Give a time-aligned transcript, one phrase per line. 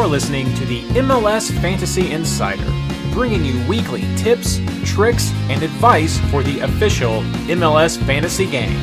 [0.00, 2.64] You're listening to the MLS Fantasy Insider,
[3.12, 7.20] bringing you weekly tips, tricks, and advice for the official
[7.50, 8.74] MLS fantasy game.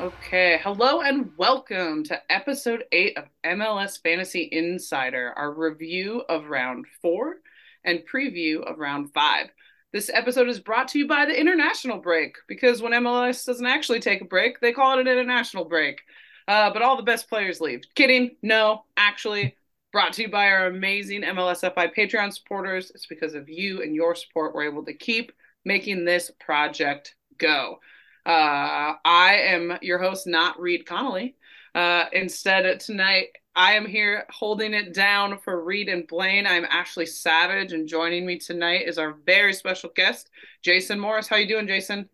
[0.00, 6.86] Okay, hello and welcome to episode 8 of MLS Fantasy Insider, our review of round
[7.02, 7.36] 4
[7.84, 9.50] and preview of round 5.
[9.96, 13.98] This episode is brought to you by the international break because when MLS doesn't actually
[13.98, 16.02] take a break, they call it an international break.
[16.46, 17.80] Uh, but all the best players leave.
[17.94, 18.36] Kidding?
[18.42, 19.56] No, actually,
[19.92, 22.92] brought to you by our amazing MLSFI Patreon supporters.
[22.94, 25.32] It's because of you and your support we're able to keep
[25.64, 27.80] making this project go.
[28.26, 31.36] Uh, I am your host, not Reed Connolly.
[31.76, 36.46] Uh, instead, tonight I am here holding it down for Reed and Blaine.
[36.46, 40.30] I'm Ashley Savage, and joining me tonight is our very special guest,
[40.62, 41.28] Jason Morris.
[41.28, 42.08] How you doing, Jason?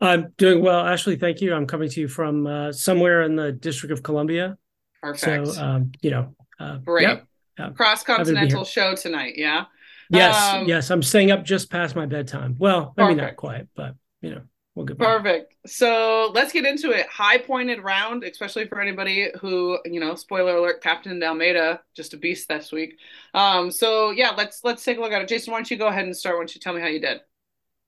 [0.00, 1.16] I'm doing well, Ashley.
[1.16, 1.52] Thank you.
[1.52, 4.56] I'm coming to you from uh, somewhere in the District of Columbia.
[5.02, 5.48] Perfect.
[5.48, 7.08] So, um, you know, uh, great.
[7.08, 7.26] Yep,
[7.58, 7.74] yep.
[7.74, 9.34] Cross continental show tonight.
[9.36, 9.64] Yeah.
[10.10, 10.54] Yes.
[10.54, 10.90] Um, yes.
[10.92, 12.54] I'm staying up just past my bedtime.
[12.56, 13.22] Well, maybe perfect.
[13.22, 14.42] not quite, but you know.
[14.78, 15.08] We'll get back.
[15.08, 15.54] Perfect.
[15.66, 17.08] So let's get into it.
[17.08, 22.16] High pointed round, especially for anybody who, you know, spoiler alert, Captain Almada, just a
[22.16, 22.96] beast this week.
[23.34, 25.26] Um, so yeah, let's let's take a look at it.
[25.26, 26.36] Jason, why don't you go ahead and start?
[26.36, 27.22] Why don't you tell me how you did?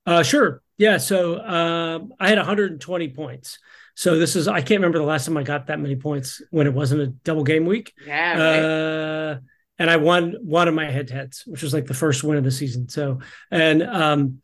[0.05, 0.63] Uh, sure.
[0.79, 0.97] Yeah.
[0.97, 3.61] So um, I had 120 points.
[3.95, 6.67] So this is I can't remember the last time I got that many points when
[6.67, 7.93] it wasn't a double game week.
[8.05, 8.33] Yeah.
[8.33, 8.59] Right.
[8.59, 9.39] Uh,
[9.79, 12.37] and I won one of my head to heads, which was like the first win
[12.37, 12.89] of the season.
[12.89, 14.43] So and um,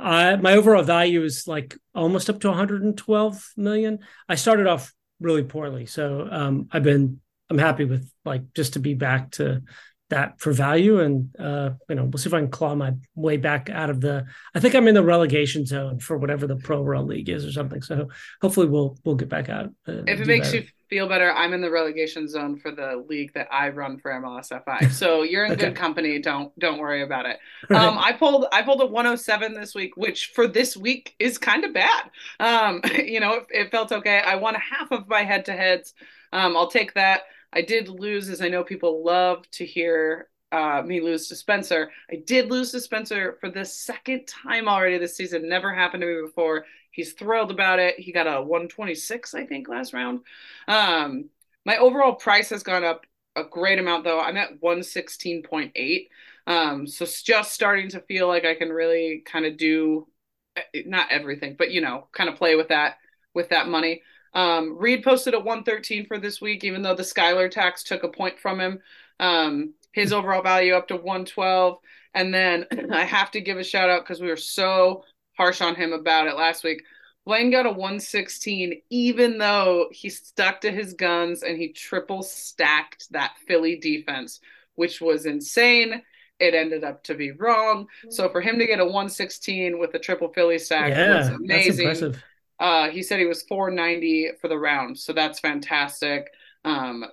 [0.00, 3.98] uh, my overall value is like almost up to 112 million.
[4.28, 7.20] I started off really poorly, so um, I've been
[7.50, 9.62] I'm happy with like just to be back to
[10.08, 13.36] that for value, and uh, you know we'll see if I can claw my way
[13.36, 14.24] back out of the.
[14.54, 17.52] I think I'm in the relegation zone for whatever the Pro Rel League is or
[17.52, 17.82] something.
[17.82, 18.08] So
[18.40, 19.66] hopefully we'll we'll get back out.
[19.86, 20.64] Uh, if it makes better.
[20.64, 24.10] you feel better, I'm in the relegation zone for the league that I run for
[24.10, 24.90] MLSFI.
[24.90, 25.66] So you're in okay.
[25.66, 26.18] good company.
[26.18, 27.38] Don't don't worry about it.
[27.70, 27.80] Right.
[27.80, 31.64] Um, I pulled I pulled a 107 this week, which for this week is kind
[31.64, 32.10] of bad.
[32.40, 34.18] Um, you know, it, it, felt okay.
[34.18, 35.94] I won half of my head to heads.
[36.32, 37.22] Um, I'll take that.
[37.52, 41.90] I did lose, as I know people love to hear uh, me lose to Spencer.
[42.10, 45.48] I did lose to Spencer for the second time already this season.
[45.48, 46.64] Never happened to me before.
[46.90, 47.98] He's thrilled about it.
[47.98, 50.20] He got a 126, I think, last round.
[50.66, 51.30] Um,
[51.64, 53.06] my overall price has gone up
[53.36, 54.20] a great amount, though.
[54.20, 56.08] I'm at 116.8.
[56.46, 60.08] Um, so just starting to feel like I can really kind of do
[60.56, 62.96] eh, not everything, but you know, kind of play with that
[63.34, 64.02] with that money.
[64.34, 68.08] Um, Reed posted a 113 for this week, even though the Skylar tax took a
[68.08, 68.80] point from him.
[69.18, 71.78] Um, his overall value up to 112.
[72.14, 75.04] And then I have to give a shout out because we were so
[75.40, 76.82] harsh on him about it last week.
[77.24, 83.10] Blaine got a 116, even though he stuck to his guns and he triple stacked
[83.12, 84.40] that Philly defense,
[84.74, 86.02] which was insane.
[86.38, 87.86] It ended up to be wrong.
[88.10, 92.14] So for him to get a 116 with a triple Philly stack yeah, was amazing.
[92.58, 96.26] Uh, he said he was 490 for the round, so that's fantastic.
[96.66, 97.06] Um,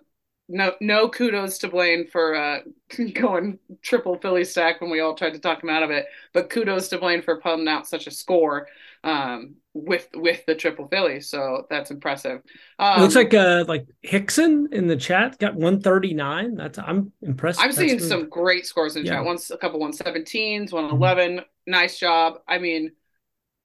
[0.50, 2.60] no no kudos to Blaine for uh,
[3.14, 6.50] going triple Philly stack when we all tried to talk him out of it, but
[6.50, 8.68] kudos to Blaine for pulling out such a score
[9.04, 11.22] um, with with the triple Philly.
[11.22, 12.42] So that's impressive.
[12.80, 16.56] Um, looks like uh like Hickson in the chat got 139.
[16.56, 17.62] That's I'm impressed.
[17.62, 19.16] I'm seeing some great scores in yeah.
[19.16, 19.26] chat.
[19.26, 21.32] Once a couple 117s, 111.
[21.32, 21.44] Mm-hmm.
[21.70, 22.40] Nice job.
[22.48, 22.94] I mean,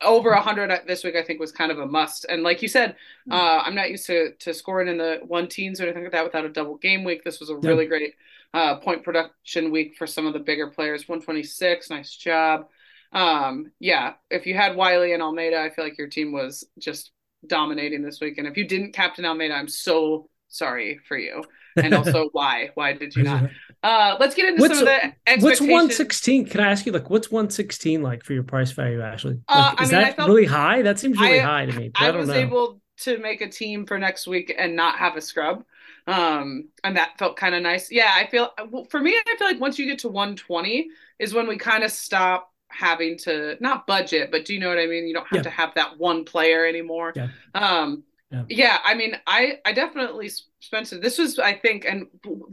[0.02, 2.26] over 100 this week i think was kind of a must.
[2.28, 2.96] And like you said
[3.26, 3.32] hmm.
[3.32, 6.24] uh, i'm not used to to scoring in the one teens or anything like that
[6.24, 7.24] without a double game week.
[7.24, 8.14] This was a really great
[8.54, 11.08] uh, point production week for some of the bigger players.
[11.08, 12.68] 126 nice job.
[13.12, 17.10] Um, yeah if you had wiley and Almada i feel like your team was just
[17.46, 18.38] dominating this week.
[18.38, 21.42] And if you didn't captain Almada i'm so sorry for you.
[21.76, 22.70] And also why?
[22.74, 23.50] Why did you not
[23.82, 25.42] uh let's get into what's, some of the expectations.
[25.42, 29.40] what's 116 can i ask you like what's 116 like for your price value actually
[29.48, 31.66] uh, like, uh, is I mean, that felt, really high that seems really I, high
[31.66, 32.34] to me i, I was know.
[32.34, 35.64] able to make a team for next week and not have a scrub
[36.06, 38.52] um and that felt kind of nice yeah i feel
[38.90, 40.88] for me i feel like once you get to 120
[41.18, 44.78] is when we kind of stop having to not budget but do you know what
[44.78, 45.42] i mean you don't have yeah.
[45.42, 47.28] to have that one player anymore yeah.
[47.54, 48.02] um
[48.32, 48.44] yeah.
[48.48, 50.30] yeah, I mean, I I definitely
[50.62, 50.96] Spencer.
[50.98, 52.06] This was, I think, and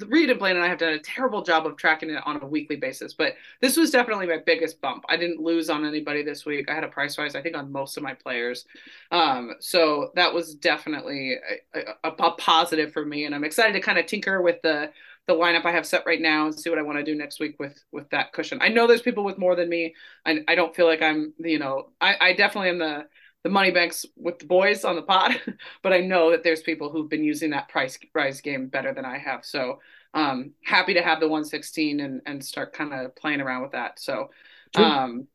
[0.08, 2.46] Reed and Blaine and I have done a terrible job of tracking it on a
[2.46, 5.06] weekly basis, but this was definitely my biggest bump.
[5.08, 6.70] I didn't lose on anybody this week.
[6.70, 8.66] I had a price rise, I think, on most of my players.
[9.12, 11.36] Um, so that was definitely
[11.76, 14.92] a, a, a positive for me, and I'm excited to kind of tinker with the
[15.28, 17.40] the lineup I have set right now and see what I want to do next
[17.40, 18.58] week with with that cushion.
[18.60, 19.94] I know there's people with more than me.
[20.26, 23.06] I I don't feel like I'm, you know, I I definitely am the
[23.44, 25.40] the money banks with the boys on the pod,
[25.84, 29.06] but I know that there's people who've been using that price rise game better than
[29.06, 29.46] I have.
[29.46, 29.80] So
[30.14, 34.00] um, happy to have the 116 and and start kind of playing around with that.
[34.00, 34.30] So
[34.76, 35.28] um,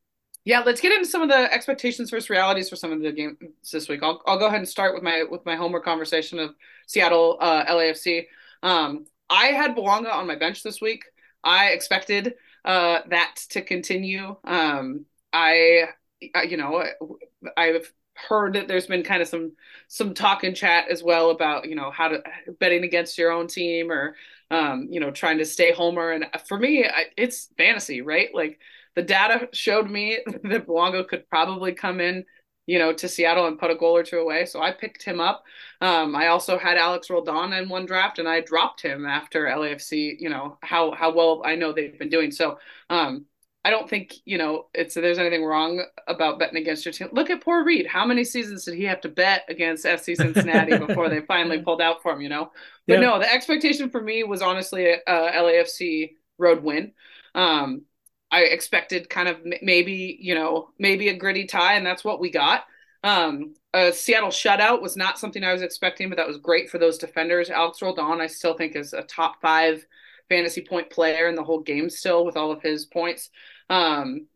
[0.44, 3.38] yeah, let's get into some of the expectations versus realities for some of the games
[3.72, 4.02] this week.
[4.02, 6.54] I'll I'll go ahead and start with my with my homework conversation of
[6.86, 8.26] Seattle uh, LAFC.
[8.62, 11.04] Um, I had Bouanga on my bench this week.
[11.42, 12.34] I expected
[12.64, 14.36] uh, that to continue.
[14.44, 15.88] Um, I,
[16.34, 16.84] I, you know,
[17.56, 19.52] I've heard that there's been kind of some
[19.88, 22.22] some talk and chat as well about you know how to
[22.60, 24.16] betting against your own team or
[24.50, 26.12] um, you know trying to stay homer.
[26.12, 28.28] And for me, I, it's fantasy, right?
[28.34, 28.60] Like
[28.94, 32.24] the data showed me that Bouanga could probably come in
[32.66, 34.46] you know, to Seattle and put a goal or two away.
[34.46, 35.44] So I picked him up.
[35.80, 40.16] Um, I also had Alex Roldan in one draft, and I dropped him after LAFC.
[40.18, 42.30] You know how how well I know they've been doing.
[42.30, 42.58] So
[42.90, 43.26] um,
[43.64, 47.08] I don't think you know it's there's anything wrong about betting against your team.
[47.12, 47.86] Look at poor Reed.
[47.86, 51.80] How many seasons did he have to bet against FC Cincinnati before they finally pulled
[51.80, 52.20] out for him?
[52.20, 52.52] You know,
[52.86, 53.00] but yeah.
[53.00, 56.92] no, the expectation for me was honestly a, a LAFC road win.
[57.34, 57.82] Um,
[58.30, 62.30] I expected kind of maybe, you know, maybe a gritty tie, and that's what we
[62.30, 62.64] got.
[63.04, 66.78] Um, a Seattle shutout was not something I was expecting, but that was great for
[66.78, 67.50] those defenders.
[67.50, 69.86] Alex Roldan, I still think, is a top five
[70.28, 73.30] fantasy point player in the whole game still with all of his points.
[73.70, 74.26] Um,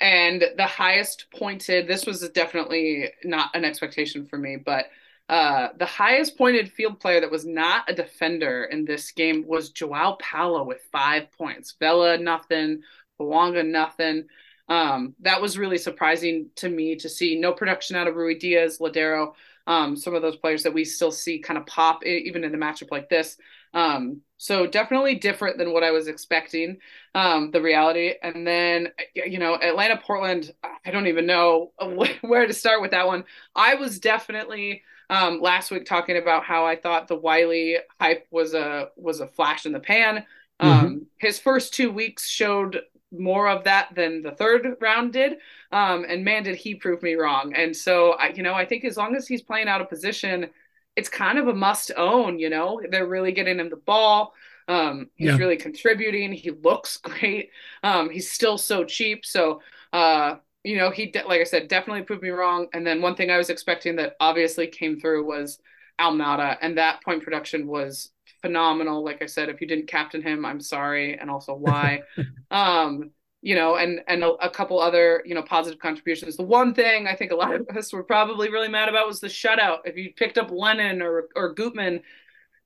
[0.00, 4.86] and the highest pointed, this was definitely not an expectation for me, but
[5.28, 9.70] uh, the highest pointed field player that was not a defender in this game was
[9.70, 11.74] Joao Paulo with five points.
[11.78, 12.82] Vela, nothing.
[13.20, 14.24] Bouanga nothing.
[14.68, 19.32] Um, that was really surprising to me to see no production out of Ruidíaz, Lodeiro,
[19.66, 22.58] um, some of those players that we still see kind of pop even in a
[22.58, 23.36] matchup like this.
[23.74, 26.78] Um, so definitely different than what I was expecting,
[27.14, 28.14] um, the reality.
[28.22, 31.72] And then, you know, Atlanta, Portland, I don't even know
[32.20, 33.24] where to start with that one.
[33.54, 38.54] I was definitely um, last week talking about how I thought the Wiley hype was
[38.54, 40.24] a was a flash in the pan.
[40.60, 40.86] Mm-hmm.
[40.86, 45.38] Um, his first two weeks showed more of that than the third round did.
[45.72, 47.54] Um, and man, did he prove me wrong.
[47.54, 50.50] And so, I, you know, I think as long as he's playing out of position,
[50.98, 52.40] it's kind of a must own.
[52.40, 54.34] You know, they're really getting him the ball.
[54.66, 55.36] Um, he's yeah.
[55.36, 56.32] really contributing.
[56.32, 57.50] He looks great.
[57.84, 59.24] Um, he's still so cheap.
[59.24, 59.62] So,
[59.92, 62.66] uh, you know, he de- like I said, definitely proved me wrong.
[62.74, 65.60] And then one thing I was expecting that obviously came through was
[66.00, 68.10] Almada, and that point production was
[68.42, 69.04] phenomenal.
[69.04, 72.02] Like I said, if you didn't captain him, I'm sorry, and also why.
[72.50, 76.36] um, you know, and and a, a, couple other you know positive contributions.
[76.36, 79.20] The one thing I think a lot of us were probably really mad about was
[79.20, 79.78] the shutout.
[79.84, 82.02] If you picked up Lennon or or Gutman,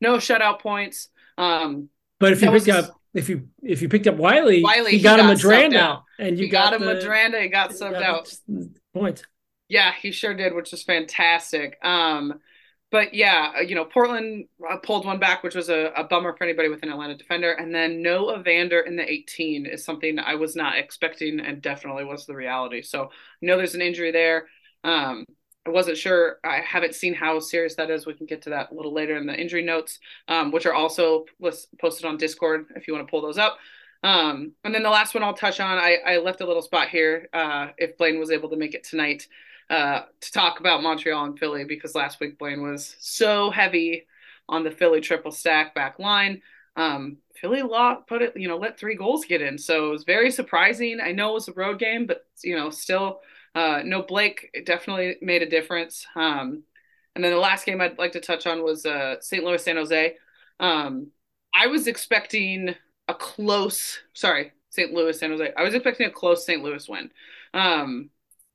[0.01, 1.09] no shutout points.
[1.37, 1.89] Um,
[2.19, 5.19] but if you picked up if you if you picked up Wiley, Wiley he, got,
[5.19, 7.43] got a Medranda, and you got, got a Medranda.
[7.43, 8.35] He got subbed got out.
[8.95, 9.23] Points.
[9.69, 11.79] Yeah, he sure did, which is fantastic.
[11.83, 12.41] Um,
[12.93, 16.37] but yeah, uh, you know, Portland uh, pulled one back, which was a, a, bummer
[16.37, 17.53] for anybody with an Atlanta defender.
[17.53, 22.05] And then no Evander in the 18 is something I was not expecting and definitely
[22.05, 22.83] was the reality.
[22.83, 23.09] So I
[23.41, 24.47] know there's an injury there.
[24.85, 25.25] Um,
[25.67, 26.37] I wasn't sure.
[26.45, 28.05] I haven't seen how serious that is.
[28.05, 29.99] We can get to that a little later in the injury notes,
[30.29, 31.25] um, which are also
[31.81, 33.57] posted on Discord if you want to pull those up.
[34.05, 36.89] Um, and then the last one I'll touch on, I, I left a little spot
[36.89, 39.29] here uh, if Blaine was able to make it tonight
[39.73, 44.07] uh, to talk about Montreal and Philly because last week Blaine was so heavy
[44.47, 46.43] on the Philly triple stack back line.
[46.77, 49.57] Um, Philly lot put it, you know, let three goals get in.
[49.57, 51.01] So it was very surprising.
[51.03, 53.21] I know it was a road game, but you know, still
[53.55, 56.07] uh, no Blake it definitely made a difference.
[56.15, 56.65] Um,
[57.15, 59.43] and then the last game I'd like to touch on was uh, St.
[59.43, 60.17] Louis San Jose.
[60.61, 61.13] Um,
[61.55, 62.75] I was expecting
[63.09, 64.93] a close, sorry, St.
[64.93, 65.53] Louis San Jose.
[65.57, 66.63] I was expecting a close St.
[66.63, 67.11] Louis win.
[67.55, 68.11] Um,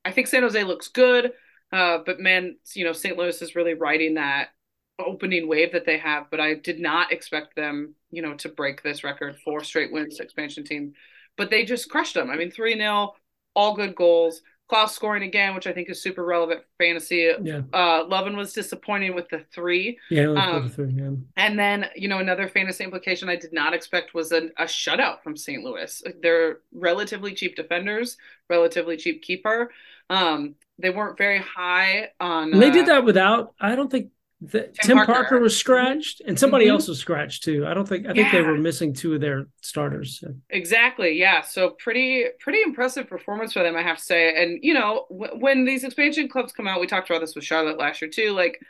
[0.07, 1.33] I think San Jose looks good,
[1.73, 3.17] uh, but man, you know, St.
[3.17, 4.49] Louis is really riding that
[4.97, 6.27] opening wave that they have.
[6.31, 10.21] But I did not expect them, you know, to break this record, four straight wins,
[10.21, 10.93] expansion team.
[11.35, 12.29] But they just crushed them.
[12.29, 13.13] I mean, 3 0,
[13.53, 14.41] all good goals.
[14.71, 17.31] Klauss scoring again, which I think is super relevant for fantasy.
[17.41, 17.61] Yeah.
[17.71, 19.97] Uh, Lovin was disappointing with the three.
[20.09, 21.11] Yeah, um, the three, yeah.
[21.37, 25.23] And then, you know, another fantasy implication I did not expect was a, a shutout
[25.23, 25.63] from St.
[25.63, 26.03] Louis.
[26.21, 28.17] They're relatively cheap defenders,
[28.49, 29.71] relatively cheap keeper.
[30.09, 32.53] Um, they weren't very high on.
[32.53, 33.53] And they did uh, that without.
[33.59, 35.13] I don't think the, Tim, Tim Parker.
[35.13, 35.39] Parker.
[35.39, 36.73] was scratched, and somebody mm-hmm.
[36.73, 37.65] else was scratched too.
[37.65, 38.05] I don't think.
[38.05, 38.33] I think yeah.
[38.33, 40.23] they were missing two of their starters.
[40.51, 41.17] Exactly.
[41.17, 41.41] Yeah.
[41.41, 44.41] So pretty, pretty impressive performance for them, I have to say.
[44.41, 47.45] And you know, w- when these expansion clubs come out, we talked about this with
[47.45, 48.31] Charlotte last year too.
[48.31, 48.61] Like,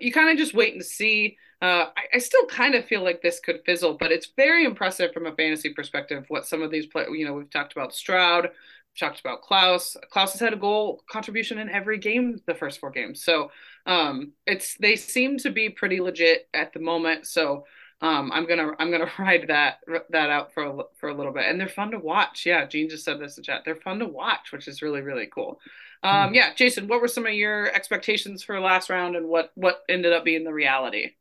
[0.00, 1.36] you kind of just wait and see.
[1.60, 5.14] Uh, I, I, still kind of feel like this could fizzle, but it's very impressive
[5.14, 7.08] from a fantasy perspective what some of these players.
[7.14, 8.50] You know, we've talked about Stroud,
[8.96, 9.96] shocked about Klauss.
[10.12, 13.22] Klauss has had a goal contribution in every game the first four games.
[13.22, 13.50] So
[13.84, 17.26] um, it's they seem to be pretty legit at the moment.
[17.26, 17.66] So
[18.00, 19.78] um, I'm gonna I'm gonna ride that
[20.10, 22.44] that out for a, for a little bit, and they're fun to watch.
[22.46, 23.62] Yeah, Gene just said this in chat.
[23.64, 25.60] They're fun to watch, which is really really cool.
[26.02, 26.34] Um, hmm.
[26.34, 30.12] yeah, Jason, what were some of your expectations for last round, and what what ended
[30.12, 31.12] up being the reality?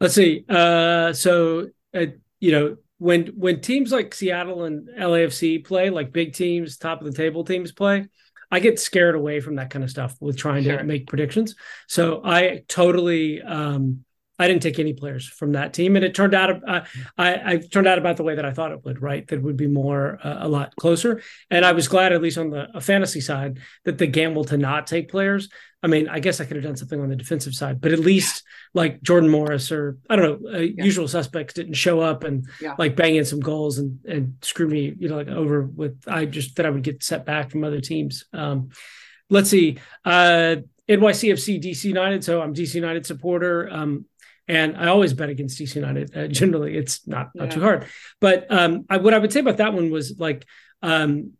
[0.00, 0.44] Let's see.
[0.48, 2.06] Uh, so uh,
[2.38, 7.06] you know when when teams like Seattle and LAFC play, like big teams, top of
[7.06, 8.06] the table teams play,
[8.50, 10.78] I get scared away from that kind of stuff with trying sure.
[10.78, 11.54] to make predictions.
[11.86, 14.04] So I totally um,
[14.38, 16.84] I didn't take any players from that team, and it turned out uh,
[17.16, 19.02] I, I turned out about the way that I thought it would.
[19.02, 21.22] Right, that would be more uh, a lot closer.
[21.50, 24.86] And I was glad, at least on the fantasy side, that the gamble to not
[24.86, 25.48] take players.
[25.82, 28.00] I mean, I guess I could have done something on the defensive side, but at
[28.00, 28.42] least
[28.74, 30.84] like Jordan Morris or I don't know, uh, yeah.
[30.84, 32.74] usual suspects didn't show up and yeah.
[32.78, 36.02] like bang in some goals and and screw me, you know, like over with.
[36.08, 38.24] I just that I would get set back from other teams.
[38.32, 38.70] Um,
[39.30, 39.78] let's see.
[40.04, 40.56] Uh,
[40.88, 42.24] NYCFC DC United.
[42.24, 43.68] So I'm DC United supporter.
[43.70, 44.06] Um,
[44.48, 46.16] and I always bet against DC United.
[46.16, 47.54] Uh, generally, it's not not yeah.
[47.54, 47.86] too hard.
[48.20, 50.46] But um, I, what I would say about that one was like
[50.82, 51.32] um,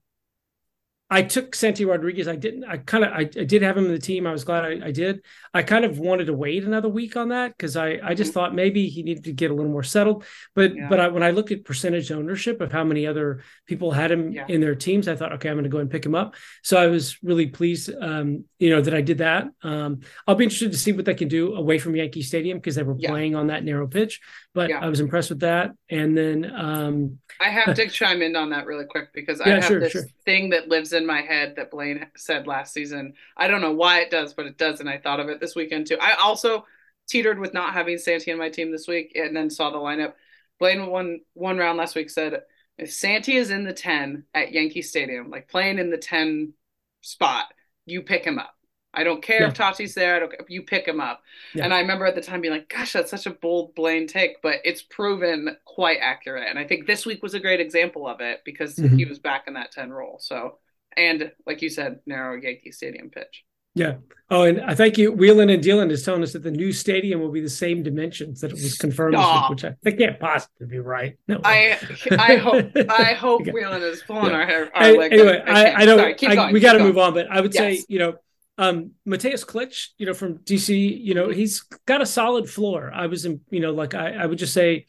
[1.11, 2.29] I took Santi Rodriguez.
[2.29, 2.65] I didn't.
[2.65, 3.13] I kind of.
[3.13, 4.27] I, I, did have him in the team.
[4.27, 5.23] I was glad I, I did.
[5.55, 7.99] I kind of wanted to wait another week on that because I.
[8.03, 8.35] I just mm-hmm.
[8.35, 10.25] thought maybe he needed to get a little more settled.
[10.55, 10.89] But yeah.
[10.89, 14.33] but I, when I looked at percentage ownership of how many other people had him
[14.33, 14.45] yeah.
[14.49, 16.35] in their teams, I thought, okay, I'm going to go and pick him up.
[16.63, 19.49] So I was really pleased, um, you know, that I did that.
[19.63, 22.75] Um, I'll be interested to see what they can do away from Yankee Stadium because
[22.75, 23.09] they were yeah.
[23.09, 24.21] playing on that narrow pitch.
[24.53, 25.71] But I was impressed with that.
[25.89, 29.65] And then um, I have to chime in on that really quick because I have
[29.65, 30.05] sure, this sure.
[30.25, 33.15] thing that lives in my head that Blaine said last season.
[33.37, 35.57] I don't know why it does, but it does, and I thought of it this
[35.57, 35.99] weekend too.
[36.01, 36.65] I also
[37.09, 40.15] teetered with not having Santi in my team this week, and then saw the lineup.
[40.59, 42.43] Blaine one one round last week said
[42.77, 46.53] if Santi is in the ten at Yankee Stadium, like playing in the ten
[47.01, 47.47] spot,
[47.87, 48.55] you pick him up.
[48.95, 49.49] I don't care yeah.
[49.49, 50.17] if Tati's there.
[50.17, 50.33] I don't.
[50.49, 51.23] You pick him up.
[51.55, 51.65] Yeah.
[51.65, 54.41] And I remember at the time being like, "Gosh, that's such a bold Blaine take,"
[54.43, 56.49] but it's proven quite accurate.
[56.49, 58.97] And I think this week was a great example of it because mm-hmm.
[58.97, 60.19] he was back in that ten role.
[60.21, 60.59] So
[60.99, 63.45] and like you said, narrow Yankee Stadium pitch.
[63.75, 63.95] Yeah.
[64.31, 65.13] Oh, and I thank you.
[65.13, 68.41] Wheeling and dealing is telling us that the new stadium will be the same dimensions
[68.41, 71.17] that it was confirmed, week, which I, I can't possibly be right.
[71.29, 71.79] No, I
[72.11, 73.53] I hope I hope okay.
[73.53, 74.37] Wheeling is pulling yeah.
[74.37, 75.13] our, our leg.
[75.13, 76.21] Anyway, I, I, I, don't.
[76.21, 77.79] Sorry, I, we got to move on, but I would yes.
[77.79, 78.15] say you know.
[78.61, 82.91] Um, Mateusz Klich, you know, from DC, you know, he's got a solid floor.
[82.93, 84.87] I was, in, you know, like I, I would just say,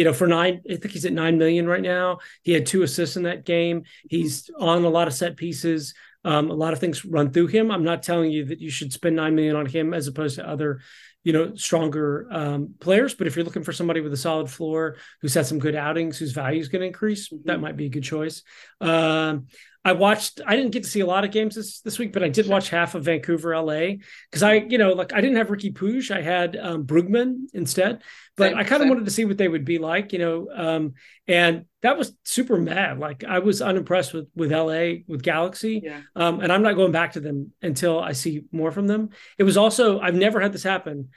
[0.00, 2.20] you know, for nine, I think he's at nine million right now.
[2.42, 3.82] He had two assists in that game.
[4.08, 5.92] He's on a lot of set pieces.
[6.24, 7.70] Um, a lot of things run through him.
[7.70, 10.48] I'm not telling you that you should spend nine million on him as opposed to
[10.48, 10.80] other,
[11.22, 13.14] you know, stronger um, players.
[13.14, 16.16] But if you're looking for somebody with a solid floor who's had some good outings,
[16.16, 17.46] whose value is going to increase, mm-hmm.
[17.48, 18.42] that might be a good choice.
[18.80, 19.48] Um,
[19.84, 20.42] I watched.
[20.46, 22.46] I didn't get to see a lot of games this this week, but I did
[22.46, 23.96] watch half of Vancouver, LA,
[24.30, 26.10] because I, you know, like I didn't have Riqui Puig.
[26.10, 28.02] I had um, Brugman instead,
[28.40, 30.48] but I kind of wanted to see what they would be like, you know.
[30.54, 30.94] Um,
[31.28, 32.98] and that was super mad.
[32.98, 36.00] Like I was unimpressed with with LA with Galaxy, yeah.
[36.16, 39.10] um, and I'm not going back to them until I see more from them.
[39.38, 41.10] It was also I've never had this happen.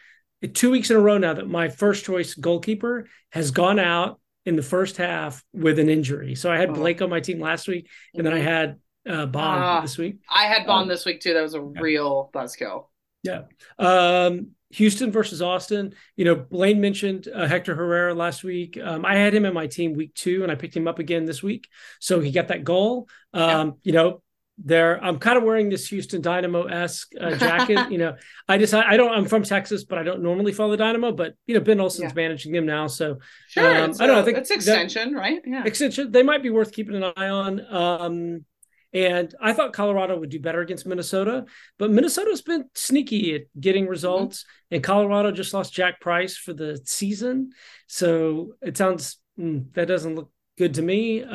[0.53, 4.55] Two weeks in a row now that my first choice goalkeeper has gone out in
[4.55, 6.35] the first half with an injury.
[6.35, 6.73] So I had oh.
[6.73, 8.47] Blake on my team last week, and then I mm-hmm.
[8.47, 10.17] had uh, Bond uh, this week.
[10.29, 11.33] I had Bond um, this week too.
[11.33, 11.81] That was a yeah.
[11.81, 12.87] real buzzkill.
[13.23, 13.43] Yeah.
[13.79, 15.93] Um, Houston versus Austin.
[16.15, 18.77] You know, Blaine mentioned uh, Hector Herrera last week.
[18.81, 21.25] Um, I had him in my team week two, and I picked him up again
[21.25, 21.67] this week.
[21.99, 23.07] So he got that goal.
[23.33, 23.71] Um, yeah.
[23.83, 24.23] You know,
[24.59, 28.15] there i'm kind of wearing this houston dynamo-esque uh, jacket you know
[28.47, 31.33] i just I, I, don't i'm from texas but i don't normally follow dynamo but
[31.47, 32.15] you know ben Olsen's yeah.
[32.15, 35.41] managing them now so sure um, i don't know i think it's extension that, right
[35.45, 38.45] yeah extension they might be worth keeping an eye on um
[38.93, 41.45] and i thought colorado would do better against minnesota
[41.77, 44.75] but minnesota's been sneaky at getting results mm-hmm.
[44.75, 47.51] and colorado just lost jack price for the season
[47.87, 51.31] so it sounds mm, that doesn't look good to me um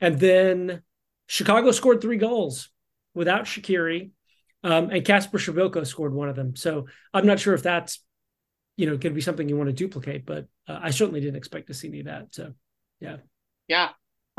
[0.00, 0.08] yeah.
[0.08, 0.82] and then
[1.30, 2.70] Chicago scored three goals
[3.14, 4.10] without Shaqiri,
[4.64, 6.56] um, and Kacper Przybylko scored one of them.
[6.56, 8.02] So I'm not sure if that's
[8.76, 11.36] you know going to be something you want to duplicate, but uh, I certainly didn't
[11.36, 12.34] expect to see any of that.
[12.34, 12.54] So
[12.98, 13.18] yeah,
[13.68, 13.90] yeah.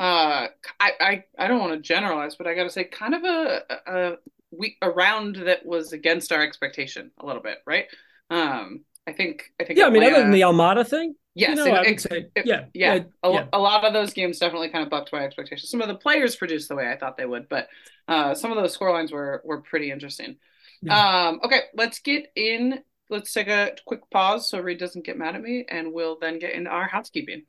[0.01, 0.47] Uh,
[0.79, 3.61] I, I I don't want to generalize, but I got to say, kind of a,
[3.85, 4.17] a
[4.49, 7.85] week a round that was against our expectation a little bit, right?
[8.31, 9.85] Um, I think I think yeah.
[9.85, 13.03] I mean, other than the Almada thing, Yes, you know, it, say, it, yeah, yeah.
[13.21, 13.45] A, yeah.
[13.53, 15.69] a, lot of those games definitely kind of bucked my expectations.
[15.69, 17.67] Some of the players produced the way I thought they would, but
[18.07, 20.37] uh, some of those score lines were were pretty interesting.
[20.81, 21.27] Yeah.
[21.27, 22.79] Um, okay, let's get in.
[23.11, 26.39] Let's take a quick pause so Reed doesn't get mad at me, and we'll then
[26.39, 27.43] get into our housekeeping.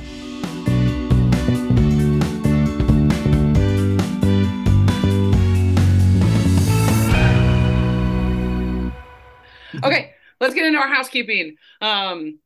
[10.40, 11.56] let's get into our housekeeping.
[11.80, 12.38] Um,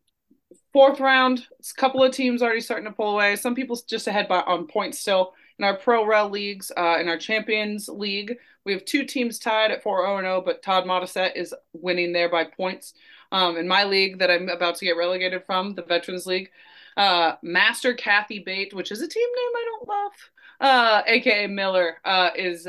[0.73, 3.37] fourth round, a couple of teams already starting to pull away.
[3.37, 5.33] Some people just ahead by on points still.
[5.59, 9.71] In our pro rel leagues, uh, in our champions league, we have two teams tied
[9.71, 12.93] at 4 0 0, but Todd Modisette is winning there by points.
[13.33, 16.51] Um, in my league that I'm about to get relegated from, the Veterans League,
[16.97, 20.13] uh, Master Kathy Bate, which is a team name I don't love,
[20.61, 22.69] uh, aka Miller, uh, is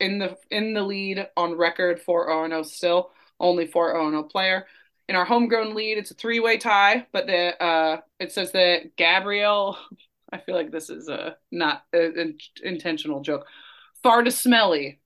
[0.00, 4.22] in the in the lead on record 4 0 0 still, only 4 0 0
[4.24, 4.66] player.
[5.08, 8.96] In our homegrown lead, it's a three way tie, but the uh, it says that
[8.96, 9.78] Gabrielle,
[10.32, 13.46] I feel like this is a not an intentional joke.
[14.04, 15.00] Farta Smelly,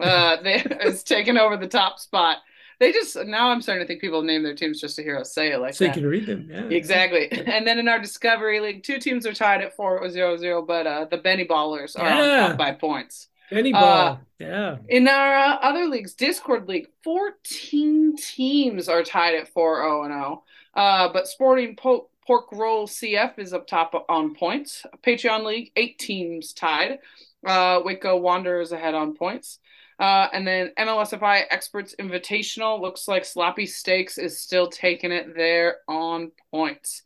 [0.00, 2.38] uh, they, is taking over the top spot.
[2.78, 5.32] They just now I'm starting to think people name their teams just to hear us
[5.32, 5.96] say it like so that.
[5.96, 6.48] you can read them.
[6.50, 6.64] Yeah.
[6.76, 7.30] Exactly.
[7.30, 10.86] and then in our Discovery League, two teams are tied at 4 0 0, but
[10.86, 12.42] uh, the Benny Ballers are Yeah.
[12.44, 13.28] on top by points.
[13.50, 14.20] Benny Uh, ball.
[14.38, 14.76] yeah.
[14.88, 20.44] In our uh, other leagues, Discord League, 14 teams are tied at 4 0 0.
[20.74, 24.84] Uh, but Sporting po- Pork Roll CF is up top on points.
[25.04, 26.98] Patreon League, eight teams tied.
[27.46, 29.60] Uh, Waco Wanderers ahead on points.
[29.98, 35.76] Uh, and then MLSFI Experts Invitational looks like Sloppy Steaks is still taking it there
[35.88, 37.02] on points.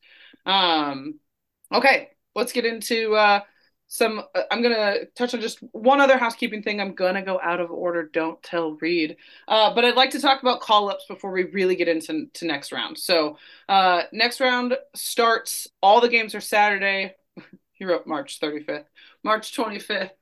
[0.47, 1.21] Um,
[1.73, 3.41] okay, let's get into uh,
[3.93, 4.23] some.
[4.37, 6.81] Uh, I'm gonna touch on just one other housekeeping thing.
[6.81, 8.05] I'm gonna go out of order.
[8.05, 9.17] Don't tell Reed.
[9.49, 12.47] Uh, but I'd like to talk about call ups before we really get into to
[12.47, 12.97] next round.
[12.97, 13.37] So
[13.69, 15.67] uh, next round starts.
[15.83, 17.17] All the games are Saturday.
[17.73, 18.85] he wrote March 35th,
[19.25, 20.13] March 25th.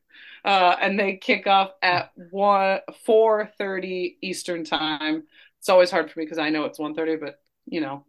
[0.44, 5.24] Uh, and they kick off at one four thirty Eastern time.
[5.58, 8.06] It's always hard for me because I know it's 1.30, but you know,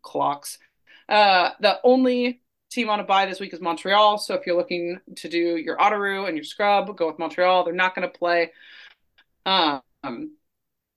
[0.00, 0.58] clocks.
[1.08, 4.18] Uh, the only team on a bye this week is Montreal.
[4.18, 7.64] So if you're looking to do your Otteroo and your scrub, go with Montreal.
[7.64, 8.52] They're not going to play.
[9.44, 9.82] Um,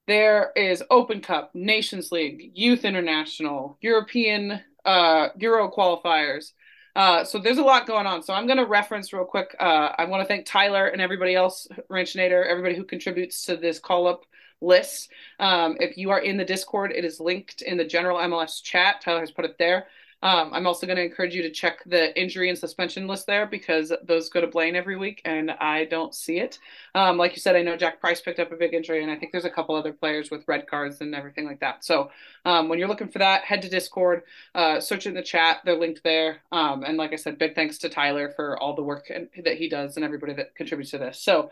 [0.07, 6.51] there is Open Cup, Nations League, Youth International, European uh, Euro qualifiers.
[6.95, 8.21] Uh, so there's a lot going on.
[8.21, 9.55] So I'm going to reference real quick.
[9.59, 13.79] Uh, I want to thank Tyler and everybody else, Ranchinator, everybody who contributes to this
[13.79, 14.25] call up
[14.61, 15.09] list.
[15.39, 19.01] Um, if you are in the Discord, it is linked in the general MLS chat.
[19.01, 19.87] Tyler has put it there.
[20.23, 23.45] Um, I'm also going to encourage you to check the injury and suspension list there
[23.45, 26.59] because those go to Blaine every week and I don't see it.
[26.95, 29.17] Um, like you said, I know Jack Price picked up a big injury and I
[29.17, 31.83] think there's a couple other players with red cards and everything like that.
[31.83, 32.09] So
[32.45, 34.23] um, when you're looking for that, head to Discord,
[34.55, 35.57] uh, search in the chat.
[35.65, 36.37] They're linked there.
[36.53, 39.11] Um, and like I said, big thanks to Tyler for all the work
[39.43, 41.19] that he does and everybody that contributes to this.
[41.19, 41.51] So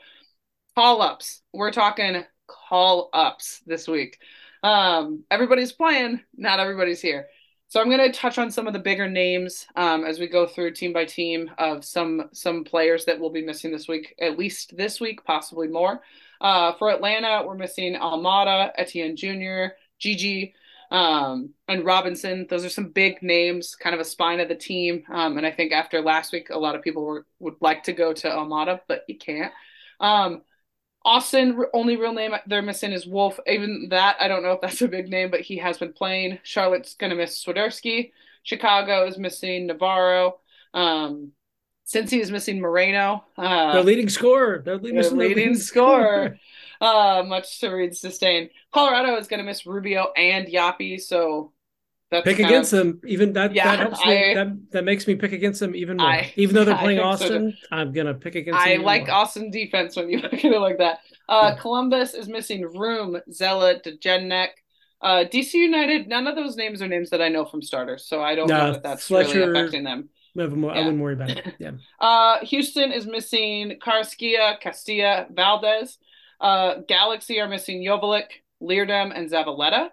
[0.76, 1.42] call ups.
[1.52, 4.18] We're talking call ups this week.
[4.64, 7.28] Um, everybody's playing, not everybody's here.
[7.72, 10.46] So I'm going to touch on some of the bigger names um, as we go
[10.46, 14.38] through team by team of some some players that will be missing this week, at
[14.38, 16.02] least this week, possibly more.
[16.42, 20.54] Uh, for Atlanta, we're missing Almada, Etienne Jr., Gigi,
[20.92, 22.46] um, and Robinson.
[22.50, 25.04] Those are some big names, kind of a spine of the team.
[25.10, 27.94] Um, and I think after last week, a lot of people were, would like to
[27.94, 29.54] go to Almada, but you can't.
[30.02, 30.42] Um,
[31.04, 33.40] Austin, only real name they're missing is Wolff.
[33.48, 36.40] Even that, I don't know if that's a big name, but he has been playing.
[36.44, 38.12] Charlotte's going to miss Swiderski.
[38.44, 40.40] Chicago is missing Navarro.
[40.74, 41.32] Um,
[41.88, 43.26] Cincy is missing Moreno.
[43.38, 44.60] Uh, Their leading scorer.
[44.60, 46.38] Their their leading, leading scorer.
[46.80, 48.50] uh, much to Reed's disdain.
[48.72, 51.52] Colorado is going to miss Rubio and Yapi, so
[52.12, 53.02] that's Pick against of, them.
[53.08, 54.34] Even that Yeah, that helps me.
[54.34, 56.08] That that makes me pick against them even more.
[56.08, 58.60] I- even though they're playing think so, Austin, I'm gonna pick against.
[58.60, 59.16] I like more.
[59.16, 61.00] Austin defense when you look at it like that.
[61.30, 61.62] Uh, Yeah.
[61.62, 64.50] Columbus is missing Room, Zella, Degenek.
[65.02, 68.22] Uh, DC United, none of those names are names that I know from starters, so
[68.22, 70.10] I don't No, know that that's really affecting them.
[70.38, 71.56] I wouldn't I wouldn't worry about it.
[71.60, 71.72] Yeah.
[72.00, 75.98] Uh, Houston is missing Karaskia, Castilla, Valdez.
[76.40, 78.26] Uh, Galaxy are missing Joveljic,
[78.62, 79.90] Leardam, and Zavaleta.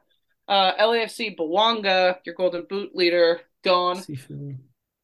[0.48, 3.98] Uh, LAFC, Bouanga, your golden boot leader, gone.
[3.98, 4.56] Sifu.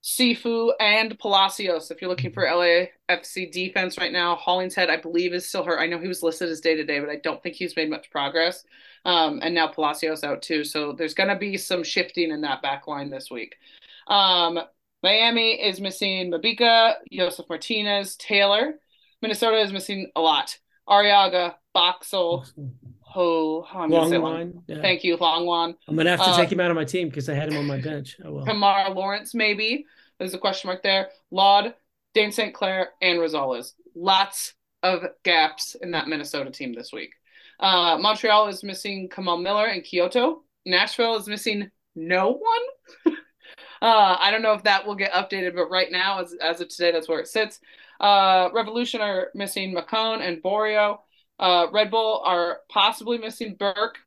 [0.02, 1.90] Sifu and Palacios.
[1.90, 5.80] If you're looking for LAFC defense right now, Hollingshead, I believe, is still hurt.
[5.80, 7.88] I know he was listed as day to day, but I don't think he's made
[7.88, 8.64] much progress.
[9.06, 10.62] Um, and now Palacios out too.
[10.62, 13.56] So there's going to be some shifting in that back line this week.
[14.06, 14.60] Um,
[15.02, 18.74] Miami is missing Mabika, Josef Martinez, Taylor.
[19.22, 20.58] Minnesota is missing a lot.
[20.86, 22.44] Ariaga, Boxall,
[23.14, 24.32] Ho, oh, Long say long.
[24.34, 24.62] line.
[24.66, 24.82] Yeah.
[24.82, 25.76] Thank you, Longwan.
[25.86, 27.58] I'm gonna have to Uh, take him out of my team because I had him
[27.58, 28.16] on my bench.
[28.24, 28.44] Oh well.
[28.44, 29.86] Kamara Lawrence, maybe.
[30.18, 31.10] There's a question mark there.
[31.30, 31.74] Laud,
[32.14, 32.52] Dayne St.
[32.52, 33.74] Clair, and Rosales.
[33.94, 37.12] Lots of gaps in that Minnesota team this week.
[37.60, 40.42] Uh, Montreal is missing Kamal Miller and Kyoto.
[40.66, 43.14] Nashville is missing no one.
[43.80, 46.68] uh, I don't know if that will get updated, but right now, as, as of
[46.68, 47.60] today, that's where it sits.
[48.00, 50.98] Uh, Revolution are missing Macone and Borio.
[51.38, 53.98] Uh, Red Bull are possibly missing Burke.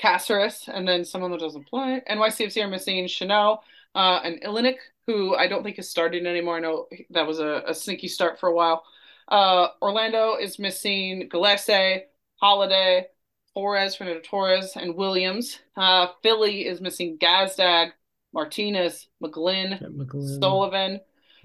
[0.00, 2.00] Caceres, and then someone that doesn't play.
[2.10, 3.62] NYCFC are missing Chanel
[3.94, 6.56] uh, and Ilinik, who I don't think is starting anymore.
[6.56, 8.84] I know that was a, a sneaky start for a while.
[9.28, 12.04] Uh, Orlando is missing Gillespie,
[12.36, 13.08] Holiday,
[13.54, 15.58] Torres, Fernando Torres, and Williams.
[15.76, 17.90] Uh, Philly is missing Gazdag,
[18.32, 20.40] Martinez, McGlynn, McGlynn.
[20.40, 21.00] Sullivan.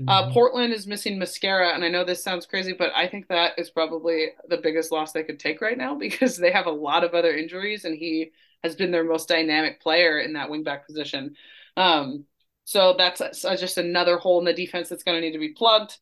[0.07, 0.33] Uh, mm-hmm.
[0.33, 3.69] Portland is missing Mosquera, and I know this sounds crazy, but I think that is
[3.69, 7.13] probably the biggest loss they could take right now because they have a lot of
[7.13, 8.31] other injuries, and he
[8.63, 11.35] has been their most dynamic player in that wingback position.
[11.77, 12.25] Um,
[12.65, 15.53] so that's a, just another hole in the defense that's going to need to be
[15.53, 15.97] plugged.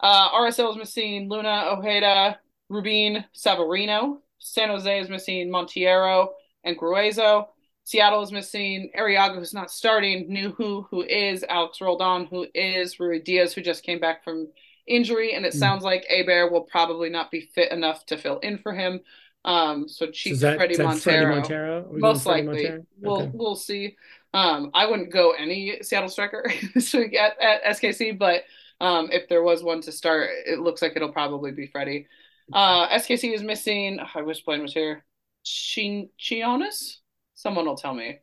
[0.00, 4.18] Uh, RSL is missing Luna, Ojeda, Rubin, Savarino.
[4.38, 6.28] San Jose is missing Monteiro
[6.64, 7.48] and Gruezo.
[7.86, 13.52] Seattle is missing Arriaga, who's not starting, Nouhou, who is, Alex Roldan, who is, Ruidíaz,
[13.52, 14.48] who just came back from
[14.88, 15.34] injury.
[15.34, 15.58] And it mm.
[15.58, 19.02] sounds like Abear will probably not be fit enough to fill in for him.
[19.44, 21.88] Um, so Chief so Fredy Montero, Montero?
[21.92, 22.64] most likely.
[22.64, 22.86] Montero?
[23.00, 23.96] We'll we'll see.
[24.34, 28.42] Um, I wouldn't go any Seattle striker this week at, at SKC, but
[28.80, 32.06] um, if there was one to start, it looks like it'll probably be Fredy.
[32.52, 34.00] Uh, SKC is missing.
[34.12, 35.04] I wish Blaine was here.
[35.46, 36.96] Chionis.
[37.36, 38.18] Someone will tell me.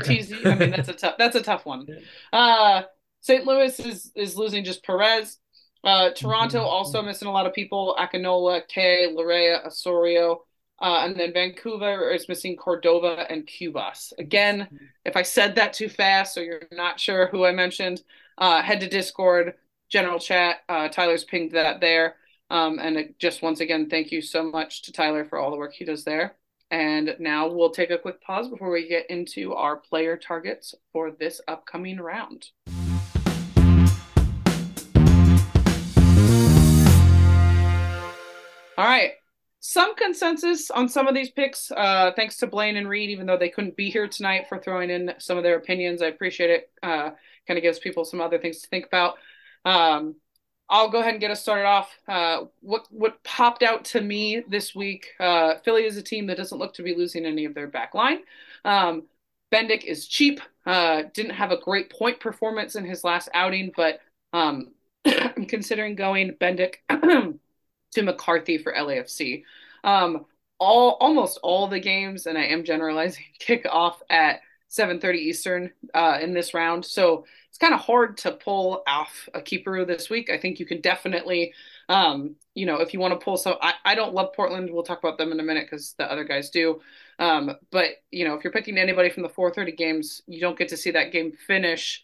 [0.00, 0.22] Okay.
[0.22, 0.46] TZ.
[0.46, 1.16] I mean, that's a tough.
[1.18, 1.86] That's a tough one.
[2.32, 2.82] Uh,
[3.20, 3.46] St.
[3.46, 5.38] Louis is is losing just Perez.
[5.84, 6.66] Uh, Toronto mm-hmm.
[6.66, 7.96] also missing a lot of people.
[7.98, 10.44] Akinola, K, Laryea, Osorio.
[10.80, 14.12] Uh, and then Vancouver is missing Cordova and Cubas.
[14.18, 14.68] Again,
[15.04, 18.02] if I said that too fast or you're not sure who I mentioned,
[18.38, 19.54] uh, head to Discord,
[19.88, 20.56] general chat.
[20.68, 22.16] Uh, Tyler's pinged that there.
[22.50, 25.72] Um, and just once again, thank you so much to Tyler for all the work
[25.72, 26.34] he does there.
[26.72, 31.10] And now we'll take a quick pause before we get into our player targets for
[31.10, 32.46] this upcoming round.
[38.78, 39.12] All right,
[39.60, 41.70] some consensus on some of these picks.
[41.70, 44.88] Uh, thanks to Blaine and Reed, even though they couldn't be here tonight for throwing
[44.88, 46.00] in some of their opinions.
[46.00, 46.70] I appreciate it.
[46.82, 47.10] Uh,
[47.46, 49.18] kind of gives people some other things to think about.
[49.66, 50.14] Um,
[50.72, 51.98] I'll go ahead and get us started off.
[52.08, 55.08] Uh, what what popped out to me this week?
[55.20, 57.92] Uh, Philly is a team that doesn't look to be losing any of their back
[57.94, 58.20] line.
[58.64, 59.02] Um,
[59.52, 60.40] Bendik is cheap.
[60.64, 64.00] Uh, didn't have a great point performance in his last outing, but
[64.32, 64.72] um,
[65.04, 66.76] I'm considering going Bendik
[67.92, 69.44] to McCarthy for LAFC.
[69.84, 70.24] Um,
[70.58, 74.40] all almost all the games, and I am generalizing, kick off at
[74.72, 76.84] 7:30 Eastern uh, in this round.
[76.84, 80.30] So it's kind of hard to pull off a keeper this week.
[80.30, 81.52] I think you can definitely,
[81.90, 83.56] um, you know, if you want to pull some.
[83.60, 84.70] I, I don't love Portland.
[84.72, 86.80] We'll talk about them in a minute because the other guys do.
[87.18, 90.68] Um, but you know, if you're picking anybody from the 4:30 games, you don't get
[90.68, 92.02] to see that game finish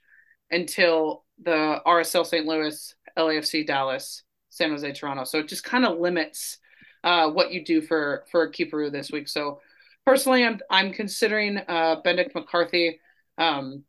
[0.50, 2.46] until the RSL St.
[2.46, 5.24] Louis, LAFC Dallas, San Jose, Toronto.
[5.24, 6.58] So it just kind of limits
[7.04, 9.28] uh, what you do for for Keeperoo this week.
[9.28, 9.60] So
[10.08, 12.98] personally, I'm I'm considering uh, Bendik McCarthy.
[13.36, 13.84] Um,